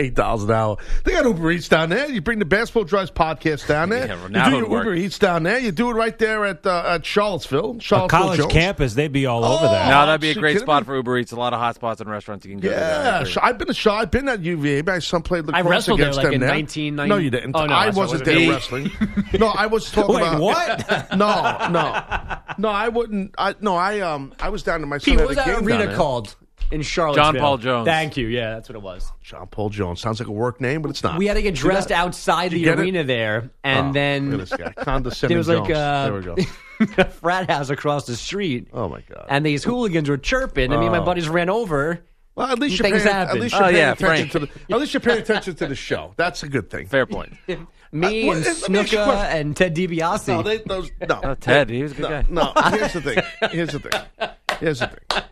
[0.00, 0.78] Eight dollars an hour.
[1.04, 2.08] They got Uber Eats down there.
[2.08, 4.06] You bring the Basketball Drives podcast down there.
[4.06, 4.84] Yeah, well, you now do your would work.
[4.86, 5.58] Uber Eats down there.
[5.58, 7.76] You do it right there at uh, at Charlottesville.
[7.92, 8.50] A college Jones.
[8.52, 9.88] campus, they'd be all over Oh, that.
[9.88, 10.86] now that'd be a great spot me?
[10.86, 11.32] for Uber Eats.
[11.32, 12.74] A lot of hot spots and restaurants you can go to.
[12.74, 12.82] there.
[12.82, 13.32] I Yeah, agree.
[13.32, 13.98] Sh- I've been to Shaw.
[13.98, 14.82] I've been at UVA.
[14.82, 16.50] My son played lacrosse I wrestled there, against like, them in there.
[16.50, 17.54] 1990 No, you didn't.
[17.54, 18.48] Oh, no, I that's wasn't there was.
[18.72, 18.90] wrestling.
[19.38, 21.08] no, I was talking Wait, about what?
[21.16, 22.68] No, no, no.
[22.70, 23.34] I wouldn't.
[23.36, 23.76] I no.
[23.76, 24.32] I um.
[24.40, 26.34] I was down to my son Pete, what was that game arena called
[26.70, 27.32] in Charlottesville?
[27.32, 27.86] John Paul Jones.
[27.86, 28.26] Thank you.
[28.28, 29.10] Yeah, that's what it was.
[29.22, 31.18] John Paul Jones sounds like a work name, but it's not.
[31.18, 32.82] We had to get dressed outside the get it?
[32.82, 34.72] arena there, and Oh, then look at this guy.
[34.84, 35.78] Condescending there was like Jones.
[35.78, 36.44] uh, there we
[36.86, 36.92] go.
[37.02, 38.68] a frat house across the street.
[38.72, 39.26] Oh my god.
[39.28, 41.04] And these hooligans were chirping, and me and my Oh.
[41.04, 42.00] buddies ran over.
[42.36, 43.36] Well, at least you're Things paying, happen.
[43.36, 44.48] at least you're Oh, paying yeah, attention Frank.
[44.50, 44.74] to the.
[44.74, 46.14] At least you're paying attention to the show.
[46.16, 46.86] That's a good thing.
[46.86, 47.34] Fair point.
[47.92, 50.28] Me Uh, and well, let me ask you a Snuka and Ted DiBiase.
[50.28, 51.20] No, they, those no.
[51.24, 52.70] Oh, Ted, he was a good no, guy.
[52.70, 53.22] No, here's the thing.
[53.50, 54.30] Here's the thing.
[54.60, 55.22] Here's the thing.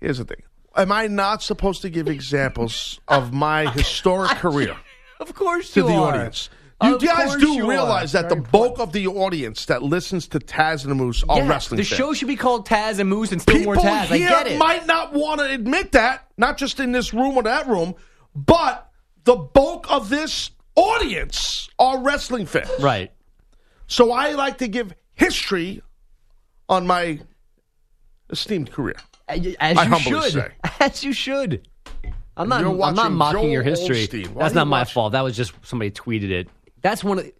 [0.00, 0.42] Here's the thing.
[0.78, 4.76] Am I not supposed to give examples of my historic career
[5.20, 6.14] of course to the are.
[6.14, 6.48] audience?
[6.80, 8.22] You Of guys do you realize are.
[8.22, 11.48] that the bulk of the audience that listens to Taz and the Moose are Yeah,
[11.48, 11.98] wrestling the fans.
[11.98, 14.12] show should be called Taz and Moose and still People more Taz.
[14.12, 14.58] I get it.
[14.58, 17.96] might not want to admit that, not just in this room or that room,
[18.36, 18.88] but
[19.24, 22.70] the bulk of this audience are wrestling fans.
[22.78, 23.10] right.
[23.88, 25.82] So I like to give history
[26.68, 27.18] on my
[28.30, 28.94] esteemed career.
[29.28, 30.32] As I you humbly should.
[30.32, 30.48] say.
[30.80, 31.68] As you should.
[32.36, 32.60] I'm not.
[32.60, 34.06] I'm not watching mocking your history.
[34.06, 35.12] That's you not my watching- fault.
[35.12, 36.48] That was just somebody tweeted it.
[36.80, 37.24] That's one of.
[37.24, 37.32] The,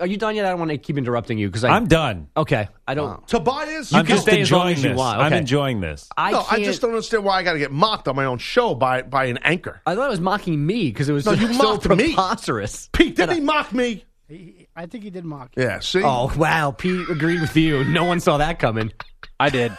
[0.00, 0.46] are you done yet?
[0.46, 1.70] I don't want to keep interrupting you because I.
[1.70, 2.28] I'm done.
[2.36, 2.68] okay.
[2.86, 3.26] I don't.
[3.26, 4.96] Tobias, I'm can just stay as long enjoying as you this.
[4.98, 5.20] want.
[5.20, 6.08] I'm enjoying this.
[6.16, 6.44] I no.
[6.48, 9.02] I just don't understand why I got to get mocked on my own show by
[9.02, 9.82] by an anchor.
[9.86, 12.14] I thought it was mocking me because it was No, so, you so mocked me.
[12.92, 14.04] Pete, didn't he mock me?
[14.28, 15.50] He, I think he did mock.
[15.56, 15.64] you.
[15.64, 16.02] Yeah, see?
[16.04, 17.82] Oh wow, Pete agreed with you.
[17.84, 18.92] No one saw that coming.
[19.40, 19.76] I did.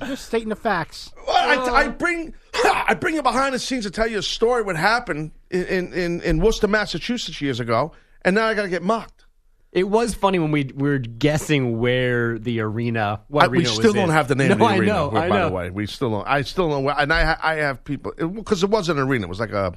[0.00, 1.12] I'm just stating the facts.
[1.26, 1.72] Well, I, uh.
[1.72, 5.32] I bring I bring you behind the scenes to tell you a story what happened
[5.50, 9.26] in, in, in, in Worcester, Massachusetts years ago, and now I got to get mocked.
[9.72, 13.20] It was funny when we were guessing where the arena.
[13.28, 14.10] What I, we arena was still don't in.
[14.10, 14.92] have the name no, of the I arena.
[14.92, 15.10] know.
[15.10, 15.48] by I know.
[15.48, 16.26] the way, we still don't.
[16.26, 16.88] I still don't.
[16.88, 19.26] And I I have people because it, wasn't an arena.
[19.26, 19.74] It was like a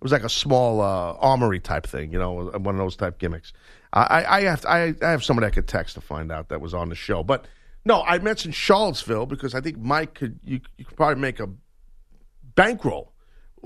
[0.00, 2.12] it was like a small uh, armory type thing.
[2.12, 3.52] You know, one of those type gimmicks.
[3.92, 6.60] I, I, have to, I, I have somebody I could text to find out that
[6.60, 7.22] was on the show.
[7.22, 7.46] But
[7.86, 11.48] no, I mentioned Charlottesville because I think Mike could you you could probably make a
[12.54, 13.12] bankroll.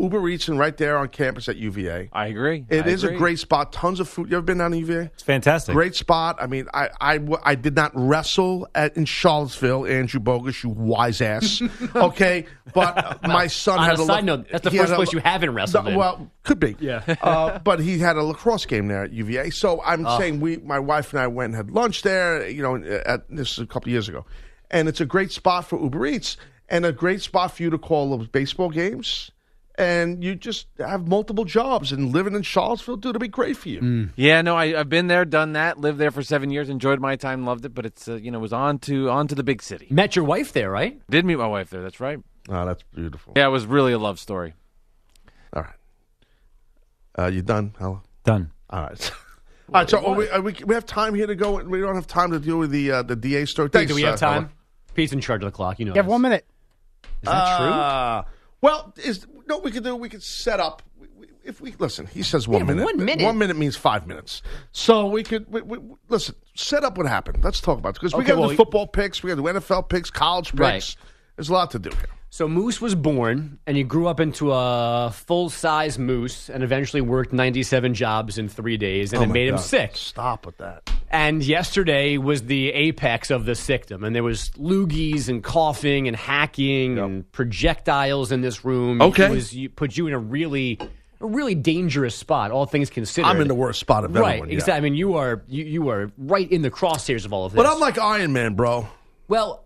[0.01, 2.09] Uber Eats and right there on campus at UVA.
[2.13, 2.65] I agree.
[2.69, 3.73] It I is a great spot.
[3.73, 4.31] Tons of food.
[4.31, 5.11] You ever been down to UVA?
[5.13, 5.75] It's fantastic.
[5.75, 6.37] Great spot.
[6.41, 11.21] I mean, I I, I did not wrestle at in Charlottesville, Andrew Bogus, you wise
[11.21, 11.63] ass.
[11.95, 14.91] okay, but my son On had a a side look- note, that's the first had
[14.93, 15.97] a- place you haven't wrestled No, in.
[15.97, 16.77] Well, could be.
[16.81, 17.03] Yeah.
[17.23, 19.51] uh, but he had a lacrosse game there at UVA.
[19.51, 20.19] So I'm Oh.
[20.19, 22.49] saying we, my wife and I went and had lunch there.
[22.49, 24.25] You know, at this is a couple years ago,
[24.71, 26.37] and it's a great spot for Uber Eats
[26.69, 29.31] and a great spot for you to call those baseball games.
[29.81, 33.71] And you just have multiple jobs and living in Charlottesville, dude, it'd be great for
[33.71, 33.81] you.
[33.81, 34.11] Mm.
[34.14, 37.16] Yeah, no, I, I've been there, done that, lived there for seven years, enjoyed my
[37.16, 39.62] time, loved it, but it's uh, you know was on to on to the big
[39.62, 39.87] city.
[39.88, 41.01] Met your wife there, right?
[41.09, 41.81] Did meet my wife there.
[41.81, 42.19] That's right.
[42.51, 43.33] Oh, that's beautiful.
[43.37, 44.53] Yeah, it was really a love story.
[45.55, 45.75] All right.
[47.19, 48.03] Uh, you done, Hella?
[48.25, 48.51] Done.
[48.69, 49.12] All right.
[49.73, 49.88] All right.
[49.88, 51.62] So we, we we have time here to go.
[51.62, 53.71] We don't have time to deal with the uh, the DA story.
[53.71, 54.40] do we have uh, Hella.
[54.43, 54.51] time?
[54.95, 55.79] He's in charge of the clock.
[55.79, 55.93] You know.
[55.93, 56.11] You have this.
[56.11, 56.45] one minute.
[57.23, 58.35] Is that true?
[58.62, 59.96] Well, is no, we could do.
[59.96, 60.83] We could set up.
[61.01, 62.85] we- we- If we listen, he says one Yeah, minute.
[62.85, 63.25] one minute.
[63.25, 64.42] One minute means five minutes.
[64.73, 66.35] So we could we, we, listen.
[66.55, 67.42] Set up what happened.
[67.42, 69.23] Let's talk about it because we Okay, got to well, do football picks.
[69.23, 70.59] We got the NFL picks, college picks.
[70.61, 70.96] Right.
[71.37, 72.07] There's a lot to do here.
[72.29, 77.33] So Moose was born, and he grew up into a full-size moose, and eventually worked
[77.33, 79.96] 97 jobs in three days, and Oh it made him sick.
[79.96, 80.88] Stop with that.
[81.11, 86.16] And yesterday was the apex of the sickdom, and there was loogies and coughing and
[86.16, 89.03] hacking and projectiles in this room.
[89.03, 89.25] Okay.
[89.25, 90.79] it was, you, put you in a really,
[91.20, 92.53] a really dangerous spot.
[92.53, 94.29] All things considered, I'm in the worst spot of right.
[94.29, 94.51] everyone.
[94.51, 94.55] yeah.
[94.55, 94.75] Exactly.
[94.75, 97.57] I mean, you are you, you are right in the crosshairs of all of this.
[97.57, 98.88] But I'm like Iron Man, bro.
[99.27, 99.64] Well,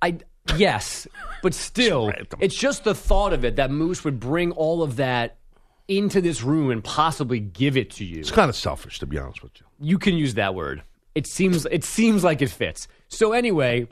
[0.00, 0.18] I
[0.56, 1.06] yes,
[1.42, 5.36] but still, it's just the thought of it that Moose would bring all of that
[5.88, 8.18] into this room and possibly give it to you.
[8.20, 9.66] It's kind of selfish, to be honest with you.
[9.80, 10.82] You can use that word.
[11.14, 12.88] It seems it seems like it fits.
[13.08, 13.86] So anyway,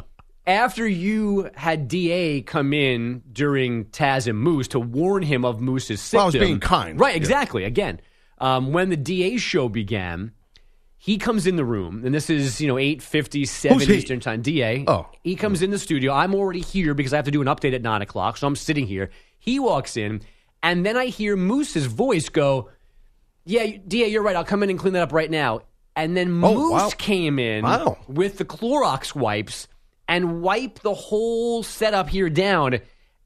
[0.47, 6.01] after you had Da come in during Taz and Moose to warn him of Moose's
[6.01, 7.01] symptoms, Well, I was being kind.
[7.01, 7.13] right?
[7.15, 7.17] Yeah.
[7.17, 7.65] Exactly.
[7.65, 8.01] Again,
[8.39, 10.33] um, when the Da show began.
[10.97, 14.41] He comes in the room, and this is you know eight fifty seven Eastern time.
[14.41, 14.85] Da.
[14.89, 15.07] Oh.
[15.23, 16.15] he comes in the studio.
[16.15, 18.57] I'm already here because I have to do an update at nine o'clock, so I'm
[18.57, 19.11] sitting here.
[19.39, 20.23] He walks in,
[20.65, 22.71] and then I hear Moose's voice go,
[23.45, 24.35] "Yeah, Da, you're right.
[24.35, 25.61] I'll come in and clean that up right now."
[25.95, 26.91] And then Oh, Moose wow.
[26.99, 27.99] came in Wow.
[28.09, 29.69] with the Clorox wipes
[30.09, 32.81] and wiped the whole setup here down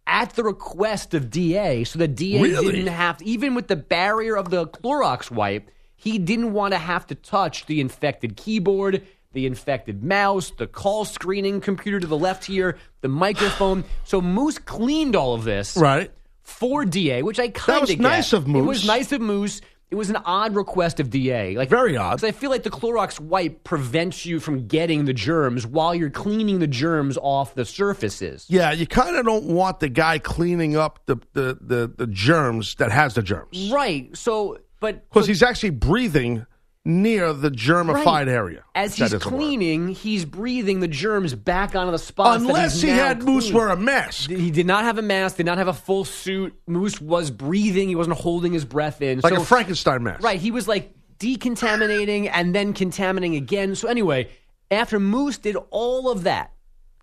[0.06, 2.72] at the request of DA so that DA Really?
[2.72, 7.06] didn't have even with the barrier of the Clorox wipe, he didn't want to have
[7.06, 12.44] to touch the infected keyboard, the infected mouse, the call screening computer to the left
[12.44, 13.84] here, the microphone.
[14.04, 16.10] So Moose cleaned all of this Right.
[16.48, 18.64] For DA, which I kind of was nice of Moose.
[18.64, 19.60] It was nice of Moose.
[19.90, 22.16] It was an odd request of DA, like Very odd.
[22.16, 26.10] Because I feel like the Clorox wipe prevents you from getting the germs while you're
[26.10, 28.44] cleaning the germs off the surfaces.
[28.48, 32.74] Yeah, you kind of don't want the guy cleaning up the, the, the, the germs
[32.76, 33.70] that has the germs.
[33.70, 34.14] Right.
[34.16, 36.44] So, but Because he's actually breathing
[36.84, 38.28] near the germified Right.
[38.28, 38.64] area.
[38.74, 39.36] as That he's is a word.
[39.36, 43.76] cleaning, he's breathing the germs back onto the that Unless he had Moose wear a
[43.76, 44.30] mask.
[44.30, 45.36] He did not have a mask.
[45.36, 46.54] Did not have a full suit.
[46.66, 47.88] Moose was breathing.
[47.88, 49.20] He wasn't holding his breath in.
[49.20, 50.22] Like so, a Frankenstein mask.
[50.22, 50.40] Right.
[50.40, 53.74] He was like decontaminating and then contaminating again.
[53.74, 54.28] So anyway,
[54.70, 56.52] after Moose did all of that,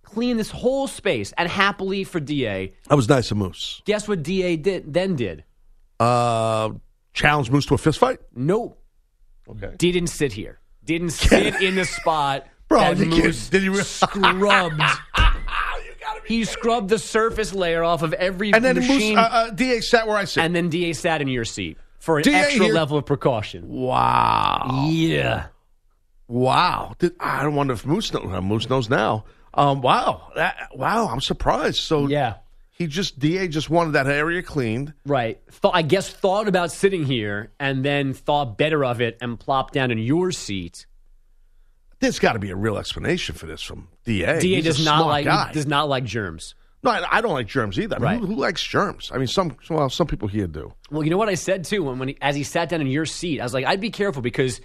[0.04, 3.82] clean this whole space, and happily for Da, That was nice of Moose.
[3.86, 5.44] guess what Da did then did?
[6.00, 6.72] Uh,
[7.14, 8.20] challenge Moose to a fist fight?
[8.36, 8.82] Nope.
[9.50, 9.74] Okay.
[9.78, 10.60] Didn't sit here.
[10.84, 14.82] Didn't sit in the spot Bro, that Moose did he re- scrubbed.
[16.26, 20.08] he scrubbed the surface layer off of every And then Moose, uh, uh, DA sat
[20.08, 20.44] where I sit.
[20.44, 23.68] and then Da sat in your seat for an DA extra here- level of precaution.
[23.68, 24.88] wow.
[24.90, 25.48] Yeah.
[26.28, 26.96] Wow.
[26.98, 28.26] Did, I don't wonder if Moose knows.
[28.32, 29.26] uh, Moose knows now.
[29.54, 30.32] Um, wow.
[30.36, 31.08] That, wow.
[31.08, 31.78] I'm surprised.
[31.78, 32.36] So Yeah.
[32.78, 34.94] He just, DA just wanted that area cleaned.
[35.06, 35.40] Right.
[35.62, 39.74] Th- I guess thought about sitting here and then thought better of it and plopped
[39.74, 40.86] down in your seat.
[42.00, 44.40] There's got to be a real explanation for this from DA.
[44.40, 45.52] Da He's does not like guy.
[45.54, 46.54] does not like germs.
[46.84, 47.96] No, I, I don't like germs either.
[47.96, 48.20] I mean, Right.
[48.20, 49.10] who, who likes germs?
[49.14, 50.74] I mean, some well, some people here do.
[50.92, 52.88] Well, you know what I said too when, when he, as he sat down in
[52.88, 54.60] your seat, I was like, I'd be careful because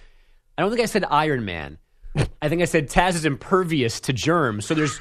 [0.57, 1.77] I don't think I said Iron Man.
[2.41, 4.99] I think I said Taz is impervious to germs, so there's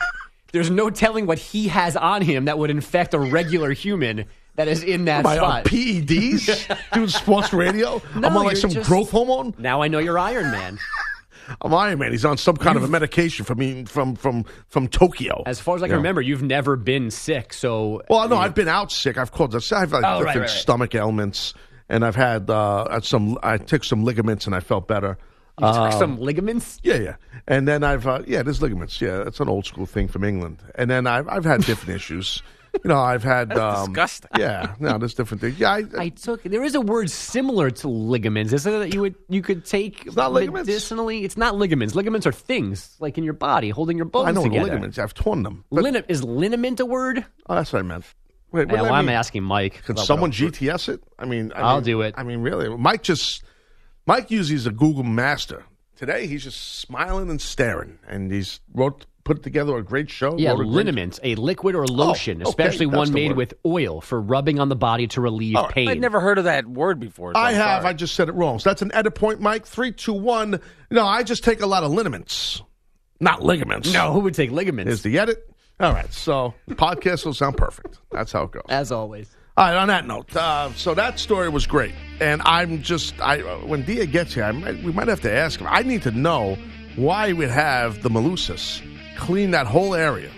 [0.53, 4.25] there's no telling what he has on him that would infect a regular human
[4.57, 5.63] that is in that Am I on.
[5.65, 8.03] PEDs doing sports radio?
[8.17, 9.55] No, I'm on like some just- growth hormone.
[9.59, 10.79] now I know you're Iron Man.
[11.63, 12.13] I'm Iron Man.
[12.13, 15.43] He's on some kind of a medication from from from from Tokyo.
[15.47, 15.97] As far as I can Yeah.
[15.97, 19.19] remember, you've never been sick, so Well, no, I've been out sick.
[19.19, 19.55] I've called.
[19.57, 20.49] I've had like Oh, different right, right.
[20.51, 21.55] stomach ailments,
[21.89, 23.37] and I've had uh, had some.
[23.43, 25.19] I took some ligaments, and I felt better.
[25.61, 26.79] You took Um, some ligaments.
[26.83, 29.01] Yeah, yeah, and then I've uh, yeah, there's ligaments.
[29.01, 30.59] Yeah, that's an old school thing from England.
[30.75, 32.43] And then I've I've had different issues.
[32.85, 34.31] You know, I've had um, disgusting.
[34.39, 35.59] Yeah, no, there's different things.
[35.59, 36.45] Yeah, I, I took.
[36.45, 38.53] There is a word similar to ligaments.
[38.53, 40.69] Isn't it that you would you could take It's not ligaments?
[40.69, 41.25] medicinally?
[41.25, 41.97] It's not ligaments.
[41.97, 44.67] Ligaments are things like in your body holding your bones I know together.
[44.67, 44.99] ligaments.
[45.01, 45.65] I've torn them.
[45.71, 47.27] Lin- is liniment a word?
[47.49, 48.05] oh, that's what I meant.
[48.53, 49.17] Wait, what Yeah, did well, I I'm mean?
[49.17, 49.83] asking Mike.
[49.85, 51.03] Can someone GTS it?
[51.19, 52.15] I mean, I I'll mean- do it.
[52.17, 53.43] I mean, really, Mike just
[54.07, 55.65] Mike usually is a Google master.
[55.97, 60.37] Today, he's just smiling and staring, and he's wrote put together a great show.
[60.39, 63.29] Yeah, wrote a great- liniment, a liquid or oh, lotion, okay, especially that's one made
[63.33, 63.37] word.
[63.37, 65.75] with oil for rubbing on the body to relieve All right.
[65.75, 65.89] pain.
[65.89, 67.35] I'd never heard of that word before.
[67.35, 67.83] so I have.
[67.83, 67.91] sorry.
[67.91, 68.59] I just said it wrong.
[68.59, 69.67] So that's an edit point, Mike.
[69.67, 70.61] Three, two, one.
[70.91, 72.63] No, I just take a lot of liniments,
[73.21, 73.93] not ligaments.
[73.93, 74.91] no, who would take ligaments?
[74.93, 75.47] is the edit.
[75.79, 77.99] All right, so podcast will sound perfect.
[78.11, 78.65] That's how it goes.
[78.69, 79.35] As always.
[79.61, 79.77] All right.
[79.77, 84.07] On that note, uh, so that story was great, and I'm just I when Dia
[84.07, 85.67] gets here, I might, we might have to ask him.
[85.69, 86.57] I need to know
[86.97, 88.81] why he would have the Malusis
[89.19, 90.31] clean that whole area.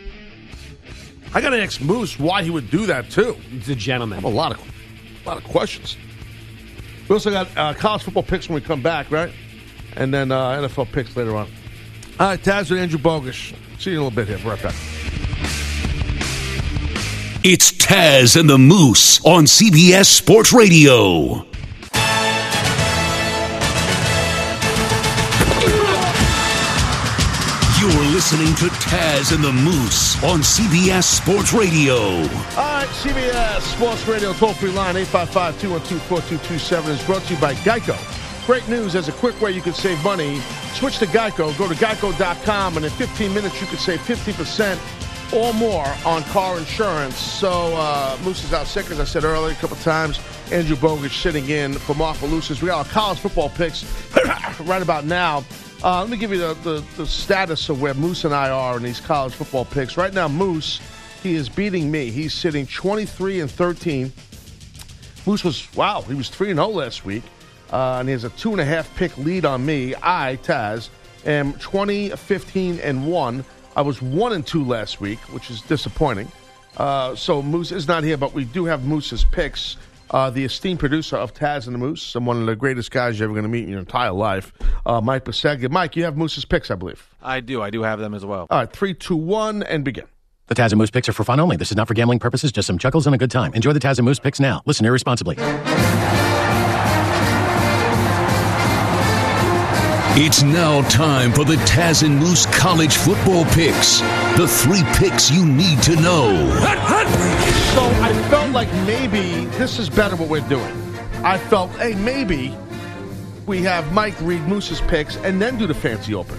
[1.34, 3.34] I got to ask Moose why he would do that too.
[3.48, 4.18] He's a gentleman.
[4.18, 4.60] I have a lot of,
[5.24, 5.96] a lot of questions.
[7.08, 9.32] We also got uh, college football picks when we come back, right?
[9.94, 11.48] And then uh, NFL picks later on.
[12.18, 13.54] All right, Taz and Andrew Bogusch.
[13.78, 14.40] See you in a little bit here.
[14.44, 15.01] We're Right back.
[17.44, 21.44] It's Taz and the Moose on CBS Sports Radio.
[27.80, 31.96] You're listening to Taz and the Moose on CBS Sports Radio.
[31.96, 32.22] All
[32.56, 37.54] right, CBS Sports Radio toll free line 855 212 4227 is brought to you by
[37.54, 37.98] Geico.
[38.46, 40.38] Great news as a quick way you can save money.
[40.74, 41.58] Switch to Geico.
[41.58, 44.78] Go to geico.com, and in 15 minutes, you can save 50%
[45.32, 47.16] or more on car insurance.
[47.16, 50.20] So, uh, Moose is out sick, as I said earlier, a couple times.
[50.50, 52.60] Andrew Bogusch sitting in for Mark Malusis.
[52.60, 53.84] We got our college football picks
[54.60, 55.44] right about now.
[55.82, 58.76] Uh, let me give you the, the, the status of where Moose and I are
[58.76, 59.96] in these college football picks.
[59.96, 60.80] Right now, Moose,
[61.22, 62.10] he is beating me.
[62.10, 64.12] He's sitting 23 and 13.
[65.26, 67.22] Moose was, wow, he was 3 and 0 last week.
[67.72, 69.94] Uh, and he has a two and a half pick lead on me.
[70.02, 70.90] I, Taz,
[71.24, 73.44] am 20, 15, and 1.
[73.76, 76.30] I was 1 and 2 last week, which is disappointing.
[76.76, 79.76] Uh, so Moose is not here, but we do have Moose's picks.
[80.10, 83.18] Uh, the esteemed producer of Taz and the Moose, and one of the greatest guys
[83.18, 84.52] you're ever going to meet in your entire life,
[84.84, 85.70] uh, Mike Basega.
[85.70, 87.08] Mike, you have Moose's picks, I believe.
[87.22, 87.62] I do.
[87.62, 88.46] I do have them as well.
[88.50, 90.04] All right, three, two, one, and begin.
[90.48, 91.56] The Taz and Moose picks are for fun only.
[91.56, 93.54] This is not for gambling purposes, just some chuckles and a good time.
[93.54, 94.60] Enjoy the Taz and Moose picks now.
[94.66, 95.36] Listen irresponsibly.
[100.14, 104.00] It's now time for the Taz and Moose college football picks.
[104.36, 106.50] The three picks you need to know.
[107.72, 110.76] So I felt like maybe this is better what we're doing.
[111.24, 112.54] I felt, hey, maybe
[113.46, 116.38] we have Mike read Moose's picks and then do the fancy open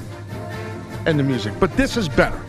[1.08, 1.56] and the music.
[1.60, 2.40] But this is better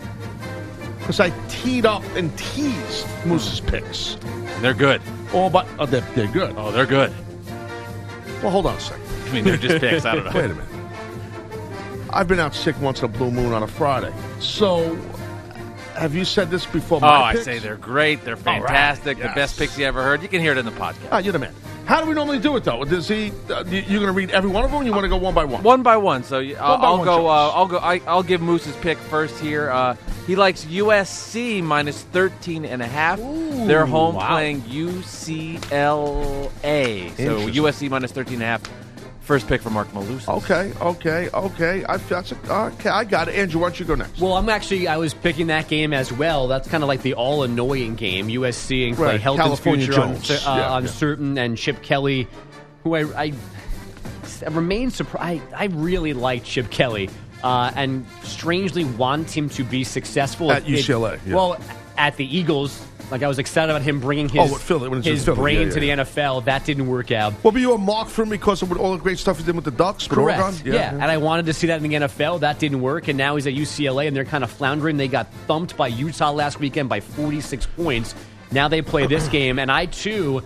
[0.98, 4.18] because I teed up and teased Moose's picks.
[4.60, 5.00] They're good.
[5.32, 6.54] Oh, but oh, they're, they're good.
[6.58, 7.14] Oh, they're good.
[8.42, 9.06] Well, hold on a second.
[9.24, 10.04] I mean, they're just picks.
[10.04, 10.30] I don't know.
[10.34, 10.73] Wait a minute.
[12.14, 14.12] I've been out sick once in a blue moon on a Friday.
[14.38, 14.94] So,
[15.96, 17.00] have you said this before?
[17.02, 17.44] Oh, I picks?
[17.44, 18.24] say they're great.
[18.24, 19.18] They're fantastic.
[19.18, 19.34] The Yes.
[19.34, 20.22] best picks you ever heard.
[20.22, 21.08] You can hear it in the podcast.
[21.10, 21.52] Ah, you're the man.
[21.86, 22.84] How do we normally do it though?
[22.84, 23.30] Does he?
[23.50, 24.80] Uh, you, you're going to read every one of them?
[24.80, 25.62] Or you want to go one by one?
[25.62, 26.22] One by one.
[26.24, 27.26] So you- I'll, by I'll one, go.
[27.28, 27.78] Uh, I'll go.
[27.78, 29.70] I, I'll give Moose's pick first here.
[29.70, 29.96] Uh,
[30.26, 33.18] he likes USC minus 13 and a half.
[33.18, 34.28] They're home wow.
[34.30, 35.60] playing UCLA.
[37.16, 38.62] So USC minus 13 and a half.
[39.24, 40.28] First pick for Mark Malus.
[40.28, 41.82] Okay, okay, okay.
[41.88, 42.90] I that's a, okay.
[42.90, 43.34] I got it.
[43.36, 44.20] Andrew, why don't you go next?
[44.20, 46.46] Well, I'm actually I was picking that game as well.
[46.46, 48.28] That's kind of like the all annoying game.
[48.28, 50.28] USC and Clay Right, Helton's California future Jones.
[50.28, 50.76] uncer- uh, Yeah, yeah.
[50.76, 52.28] uncertain, and Chip Kelly,
[52.82, 53.32] who I, I,
[54.46, 55.42] I remain surprised.
[55.56, 57.08] I really like Chip Kelly,
[57.42, 61.34] uh, and strangely want him to be successful At It- UCLA, yeah.
[61.34, 61.56] Well,
[61.96, 62.78] at the Eagles,
[63.10, 65.68] like I was excited about him bringing oh, his Oh, Philly, when his Philly, brain
[65.68, 66.44] yeah, to yeah, the NFL.
[66.44, 67.32] That didn't work out.
[67.42, 69.54] Well, were you a mark for him because of all the great stuff he did
[69.54, 70.40] with the Ducks, Correct.
[70.40, 70.72] Oregon?
[70.72, 72.40] Yeah, and I wanted to see that in the NFL.
[72.40, 74.96] That didn't work, and now he's at UCLA, and they're kind of floundering.
[74.96, 78.14] They got thumped by Utah last weekend by 46 points.
[78.50, 80.42] Now they play this game, and I too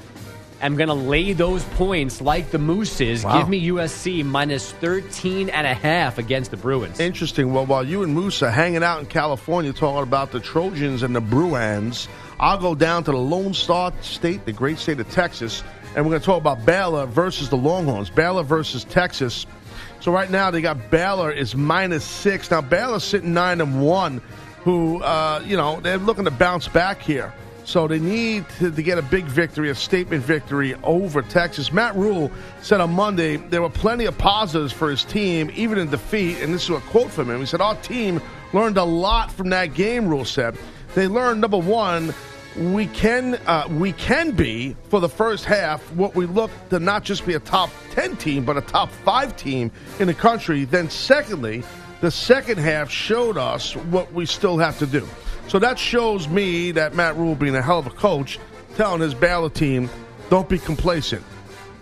[0.61, 3.24] am going to lay those points like the Mooses.
[3.24, 3.38] Wow.
[3.38, 7.00] Give me USC minus 13 and a half against the Bruins.
[7.00, 7.52] Interesting.
[7.52, 11.14] Well, while you and Moose are hanging out in California talking about the Trojans and
[11.14, 12.09] the Bruins,
[12.40, 15.62] I'll go down to the Lone Star State, the great state of Texas,
[15.94, 18.11] and we're going to talk about Baylor versus the Longhorns.
[18.11, 19.46] Baylor versus Texas.
[20.00, 22.50] So right now they got Baylor is minus six.
[22.50, 24.20] Now Baylor's sitting nine and one.
[24.62, 27.32] Who uh, you know they're looking to bounce back here.
[27.69, 31.71] So they need to, to get a big victory, a statement victory over Texas.
[31.71, 35.91] Matt Rhule said on Monday there were plenty of positives for his team, even in
[35.91, 36.41] defeat.
[36.41, 37.41] And this is a quote from him.
[37.41, 38.23] He said, Our team
[38.55, 40.57] learned a lot from that game, Rhule said.
[40.95, 42.14] They learned, number one,
[42.57, 47.05] we can uh, we can be for the first half what we look to not
[47.05, 50.91] just be a top 10 team but a top 5 team in the country then
[50.91, 51.62] secondly
[52.01, 55.07] the second half showed us what we still have to do
[55.49, 58.38] so that shows me that Matt Rhule being a hell of a coach
[58.76, 59.88] telling his Baylor team
[60.30, 61.24] don't be complacent.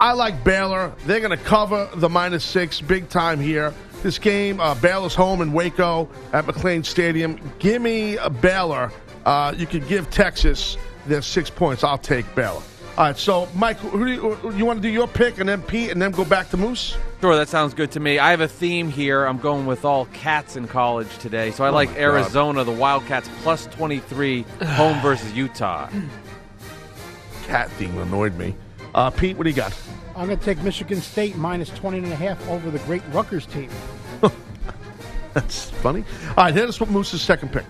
[0.00, 0.92] I like Baylor.
[1.06, 3.74] They're going to cover the minus 6 big time here.
[4.02, 7.40] This game uh, Baylor's home in Waco at McLane Stadium.
[7.58, 8.92] Give me a Baylor.
[9.24, 11.82] Uh, you could give Texas their six points.
[11.82, 12.62] I'll take Baylor.
[12.98, 15.60] All right, so Mike, who do you, you want to do your pick and then
[15.60, 16.96] Pete and then go back to Moose?
[17.20, 18.18] Sure, that sounds good to me.
[18.18, 19.26] I have a theme here.
[19.26, 21.50] I'm going with all cats in college today.
[21.50, 22.00] So I Oh like my God.
[22.02, 25.90] Arizona, the Wildcats, plus 23, home versus Utah.
[27.46, 28.54] Cat theme annoyed me.
[28.94, 29.78] Uh, Pete, what do you got?
[30.16, 33.44] I'm going to take Michigan State minus 20 and a half over the great Rutgers
[33.44, 33.68] team.
[35.34, 36.02] That's funny.
[36.30, 37.64] All right, here's what Moose's second pick.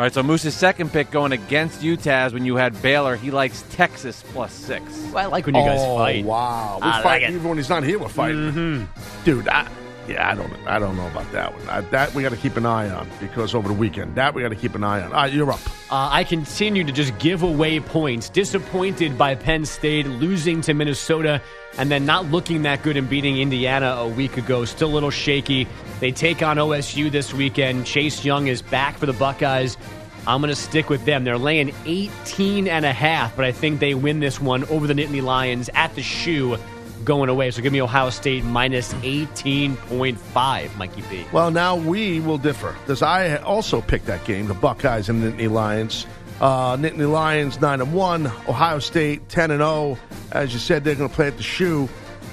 [0.00, 3.16] All right, so Moose's second pick going against Utah's when you had Baylor.
[3.16, 4.82] He likes Texas plus six.
[5.14, 6.24] I like when you guys oh, fight.
[6.24, 6.78] wow.
[6.80, 7.30] We I like fight it.
[7.32, 7.98] even when he's not here.
[7.98, 9.24] We're fighting, mm-hmm.
[9.24, 9.46] dude.
[9.48, 9.68] I,
[10.10, 11.68] yeah, I don't, I don't know about that one.
[11.68, 14.42] I, that we got to keep an eye on because over the weekend, that we
[14.42, 15.06] got to keep an eye on.
[15.06, 15.60] All right, you're up.
[15.90, 18.28] Uh, I continue to just give away points.
[18.28, 21.40] Disappointed by Penn State losing to Minnesota
[21.78, 24.64] and then not looking that good and beating Indiana a week ago.
[24.64, 25.68] Still a little shaky.
[26.00, 27.86] They take on OSU this weekend.
[27.86, 29.76] Chase Young is back for the Buckeyes.
[30.26, 31.24] I'm going to stick with them.
[31.24, 34.94] They're laying 18 and a half, but I think they win this one over the
[34.94, 36.58] Nittany Lions at the shoe
[37.04, 37.50] going away.
[37.50, 41.24] So give me Ohio State minus 18.5, Mikey B.
[41.32, 45.50] Well, now we will differ because I also picked that game, the Buckeyes and Nittany
[45.50, 46.06] Lions.
[46.40, 49.98] Uh, Nittany Lions nine and one, Ohio State ten and zero.
[50.32, 51.88] As you said, they're going to play at the shoe.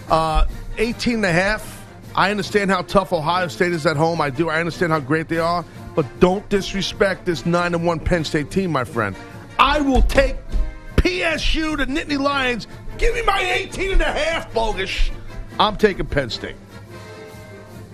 [0.09, 0.45] Uh,
[0.77, 1.73] 18 and a half.
[2.15, 4.21] I understand how tough Ohio State is at home.
[4.21, 4.49] I do.
[4.49, 5.65] I understand how great they are,
[5.95, 9.15] but don't disrespect this nine and one Penn State team, my friend.
[9.59, 10.35] I will take
[10.97, 12.67] PSU to Nittany Lions.
[12.97, 15.11] Give me my 18 and a half, Bogusch.
[15.59, 16.55] I'm taking Penn State.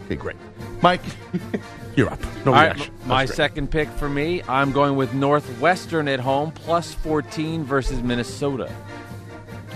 [0.06, 0.36] Okay, great.
[0.82, 1.02] Mike,
[1.96, 2.20] you're up.
[2.46, 2.94] No All right, reaction.
[3.06, 8.02] my That's second pick for me, I'm going with Northwestern at home plus 14 versus
[8.02, 8.74] Minnesota.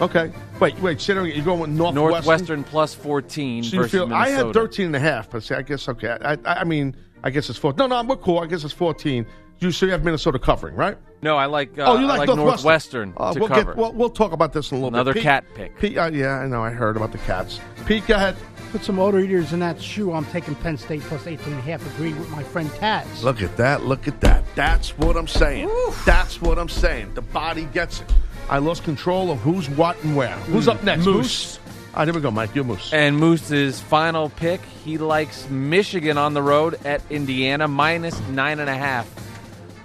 [0.01, 0.31] Okay.
[0.59, 1.07] Wait, wait.
[1.07, 1.95] You're going with Northwestern?
[1.95, 4.45] Northwestern plus 14 So versus feel, I Minnesota.
[4.47, 6.17] had 13 and a half, but see, I guess, okay.
[6.21, 7.77] I, I, I mean, I guess it's 14.
[7.77, 8.39] No, no, we're cool.
[8.39, 9.25] I guess it's 14.
[9.59, 10.97] You, so you have Minnesota covering, right?
[11.21, 13.73] No, I like uh, oh, you I like, like Northwestern, Northwestern Uh, to we'll cover.
[13.73, 15.23] Get, we'll, we'll talk about this in a little Another bit.
[15.23, 15.79] Another cat pick.
[15.79, 16.63] Pete, uh, yeah, I know.
[16.63, 17.59] I heard about the cats.
[17.85, 18.35] Pete, go ahead.
[18.71, 20.13] Put some motor eaters in that shoe.
[20.13, 21.85] I'm taking Penn State plus 18 and a half.
[21.95, 23.23] Agreed with my friend Taz.
[23.23, 23.83] Look at that.
[23.83, 24.43] Look at that.
[24.55, 25.71] That's what I'm saying.
[26.05, 27.13] That's what I'm saying.
[27.15, 28.13] The body gets it.
[28.49, 30.35] I lost control of who's what and where.
[30.35, 31.05] Who's up next?
[31.05, 31.57] Moose.
[31.93, 32.53] All right, here we go, Mike.
[32.53, 32.93] You're Moose.
[32.93, 38.69] And Moose's final pick, he likes Michigan on the road at Indiana minus nine and
[38.69, 39.07] a half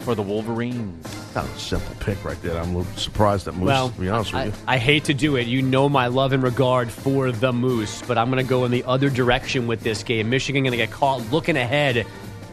[0.03, 1.33] for the Wolverines.
[1.35, 2.59] That was a simple pick right there.
[2.61, 4.65] I'm a little surprised at Moose, Well, to be honest I, with you.
[4.67, 5.47] I hate to do it.
[5.47, 8.71] You know my love and regard for the Moose, but I'm going to go in
[8.71, 10.29] the other direction with this game.
[10.31, 12.07] Michigan going to get caught looking ahead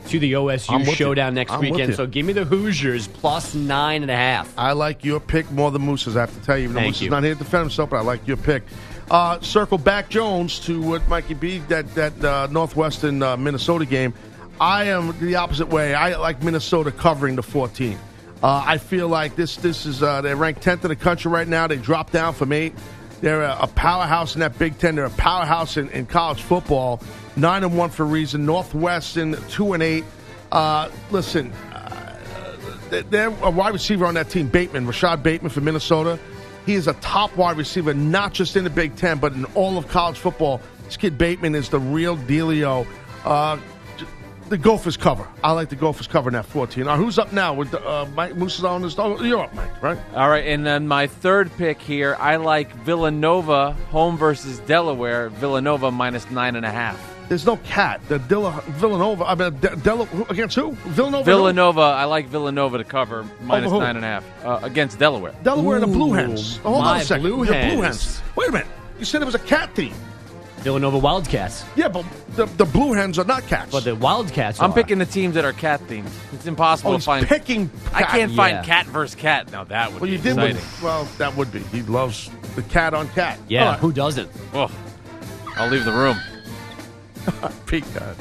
[0.08, 1.36] to the OSU showdown you.
[1.36, 1.95] next I'm weekend.
[1.95, 4.52] So give me the Hoosiers plus nine and a half.
[4.58, 6.64] I like your pick more than Moose's, I have to tell you.
[6.64, 7.08] Even though Thank Moose you.
[7.08, 8.64] is not here to defend himself, but I like your pick.
[9.12, 14.14] Uh, circle back Jones to what Mikey B, that, that uh, Northwestern uh, Minnesota game.
[14.60, 15.93] I am the opposite way.
[15.93, 17.97] I like Minnesota covering the 14.
[18.41, 21.47] Uh, I feel like this this is uh, they're ranked 10th in the country right
[21.47, 21.68] now.
[21.68, 22.74] They dropped down from eight.
[23.22, 24.95] They're a, a powerhouse in that Big Ten.
[24.95, 27.01] They're a powerhouse in, in college football.
[27.36, 28.45] Nine and one for a reason.
[28.45, 30.05] Northwestern two and eight.
[30.53, 31.51] Uh, listen,
[32.89, 36.18] they're- they're a wide receiver on that team, Bateman, Rashod Bateman from Minnesota.
[36.66, 39.78] He is a top wide receiver, not just in the Big Ten, but in all
[39.78, 40.62] of college football.
[40.86, 42.88] This kid Bateman is the real dealio.
[43.26, 43.57] Uh,
[44.50, 45.28] the Gophers cover.
[45.43, 46.84] I like the Gophers covering that 14.
[46.84, 47.54] All right, who's up now?
[47.54, 48.97] With uh, Mike Moose is on this.
[48.97, 49.97] Oh, you're up, Mike, right?
[50.16, 55.30] All right, and then my third pick here, I like Villanova home versus Delaware.
[55.30, 57.16] Villanova minus nine and a half.
[57.30, 58.02] There's no cat.
[58.08, 59.24] The Dilla, Villanova.
[59.24, 60.72] I mean, De- Della, who- against who?
[60.88, 61.24] Villanova.
[61.24, 65.36] Villanova, I like Villanova to cover nine and a half uh, against Delaware.
[65.43, 66.58] Delaware and the Blue Ooh, Hens.
[66.58, 67.28] Hold on a second.
[67.28, 67.52] Blue The.
[67.52, 68.22] Blue Hens.
[68.36, 68.68] Wait a minute.
[68.97, 69.93] You said it was a cat team.
[70.62, 71.64] Villanova Wildcats.
[71.76, 72.05] Yeah, but
[72.36, 73.72] the, the Blue Hens are not cats.
[73.72, 74.74] But the Wildcats I'm are.
[74.74, 76.10] picking the teams that are cat themed.
[76.34, 77.28] It's impossible Oh, to he's find.
[77.28, 77.70] picking.
[77.93, 78.10] I cat.
[78.12, 78.38] can't Yeah.
[78.38, 79.51] find cat versus cat.
[79.51, 80.34] Now that would Well, be you did.
[80.34, 80.55] exciting.
[80.57, 81.60] With, well, that would be.
[81.60, 83.39] He loves the cat on cat.
[83.47, 83.80] Yeah, All right.
[83.80, 84.30] who doesn't?
[84.53, 84.70] Oh,
[85.55, 86.18] I'll leave the room.
[87.66, 88.14] Pete, go.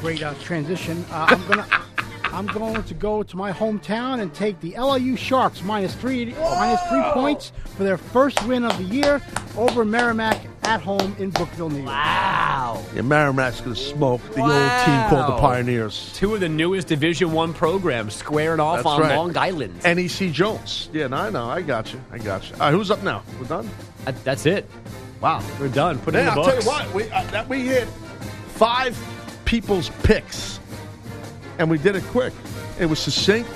[0.00, 1.04] Great uh, transition.
[1.10, 1.66] Uh, I'm gonna.
[2.32, 6.80] I'm going to go to my hometown and take the LIU Sharks minus three minus
[6.88, 9.20] three points for their first win of the year
[9.56, 11.88] over Merrimack at home in Brookville, New York.
[11.88, 12.82] Wow.
[12.94, 16.12] Yeah, Merrimack's going to smoke the old team called the Pioneers.
[16.14, 19.16] Two of the newest Division One programs squaring off That's on right.
[19.16, 19.82] Long Island.
[19.84, 20.88] NEC Jones.
[20.92, 21.48] Yeah, no, I know.
[21.50, 22.00] I got you.
[22.10, 22.54] I got you.
[22.54, 23.22] All right, who's up now?
[23.40, 23.68] We're done?
[24.24, 24.68] That's it.
[25.20, 25.44] Wow.
[25.60, 25.98] We're done.
[25.98, 26.94] Put it in Yeah, the I'll tell you what.
[26.94, 27.86] We, uh, that we hit
[28.48, 28.98] five
[29.44, 30.58] people's picks,
[31.62, 32.32] and we did it quick.
[32.80, 33.48] It was succinct.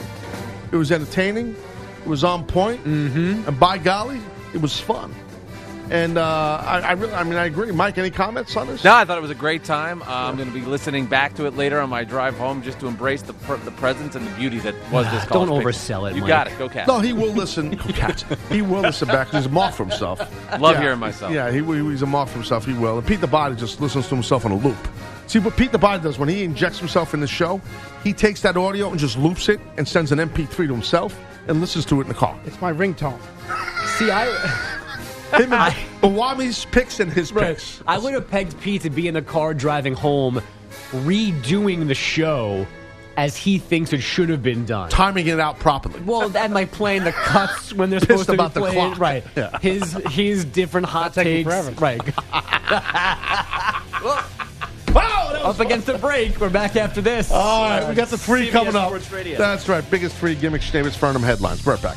[0.70, 1.56] It was entertaining.
[2.02, 2.82] It was on point.
[2.84, 3.48] Mm-hmm.
[3.48, 4.20] And by golly,
[4.54, 5.12] it was fun.
[5.90, 7.70] And uh, I, I really, I mean, I agree.
[7.72, 8.82] Mike, any comments on this?
[8.84, 10.02] No, I thought it was a great time.
[10.02, 12.78] Uh, I'm going to be listening back to it later on my drive home just
[12.80, 15.24] to embrace the pr- the presence and the beauty that was this.
[15.26, 15.74] Don't college pick.
[15.74, 16.28] oversell it, You Mike.
[16.28, 16.58] got it.
[16.58, 16.88] Go Cats.
[16.88, 17.70] No, he will listen.
[17.76, 18.24] Go Cats.
[18.48, 19.28] He will listen back.
[19.30, 20.18] He's a mark for himself.
[20.60, 20.80] Love Yeah.
[20.82, 21.32] hearing myself.
[21.32, 22.64] Yeah, he, he's a mark for himself.
[22.66, 22.98] He will.
[22.98, 24.76] And Pete the Body just listens to himself on a loop.
[25.26, 27.60] See what Pete the Body does when he injects himself in the show?
[28.04, 31.18] He takes that audio and just loops it and sends an MP3 to himself
[31.48, 32.38] and listens to it in the car.
[32.44, 33.18] It's my ringtone.
[33.98, 34.26] See, I.
[35.36, 37.82] Him and Awami's picks and his picks.
[37.86, 40.40] I would have pegged Pete to be in the car driving home,
[40.92, 42.64] redoing the show
[43.16, 44.88] as he thinks it should have been done.
[44.90, 46.00] Timing it out properly.
[46.02, 48.98] Well, and like playing the cuts when they're Pissed supposed to about be the clock.
[48.98, 49.24] Right.
[49.36, 49.58] Yeah.
[49.58, 51.48] His his different hot takes.
[51.48, 51.72] forever.
[51.72, 52.00] Right.
[55.46, 56.40] Up against the break.
[56.40, 57.30] We're back after this.
[57.30, 59.12] All right, we got the three CBS coming up.
[59.12, 59.38] Radio.
[59.38, 59.88] That's right.
[59.88, 61.64] Biggest free gimmick Davis Furnham headlines.
[61.64, 61.96] We're right back.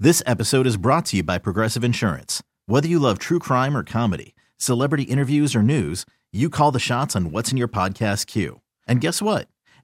[0.00, 2.42] This episode is brought to you by Progressive Insurance.
[2.64, 7.14] Whether you love true crime or comedy, celebrity interviews or news, you call the shots
[7.14, 8.62] on what's in your podcast queue.
[8.86, 9.48] And guess what?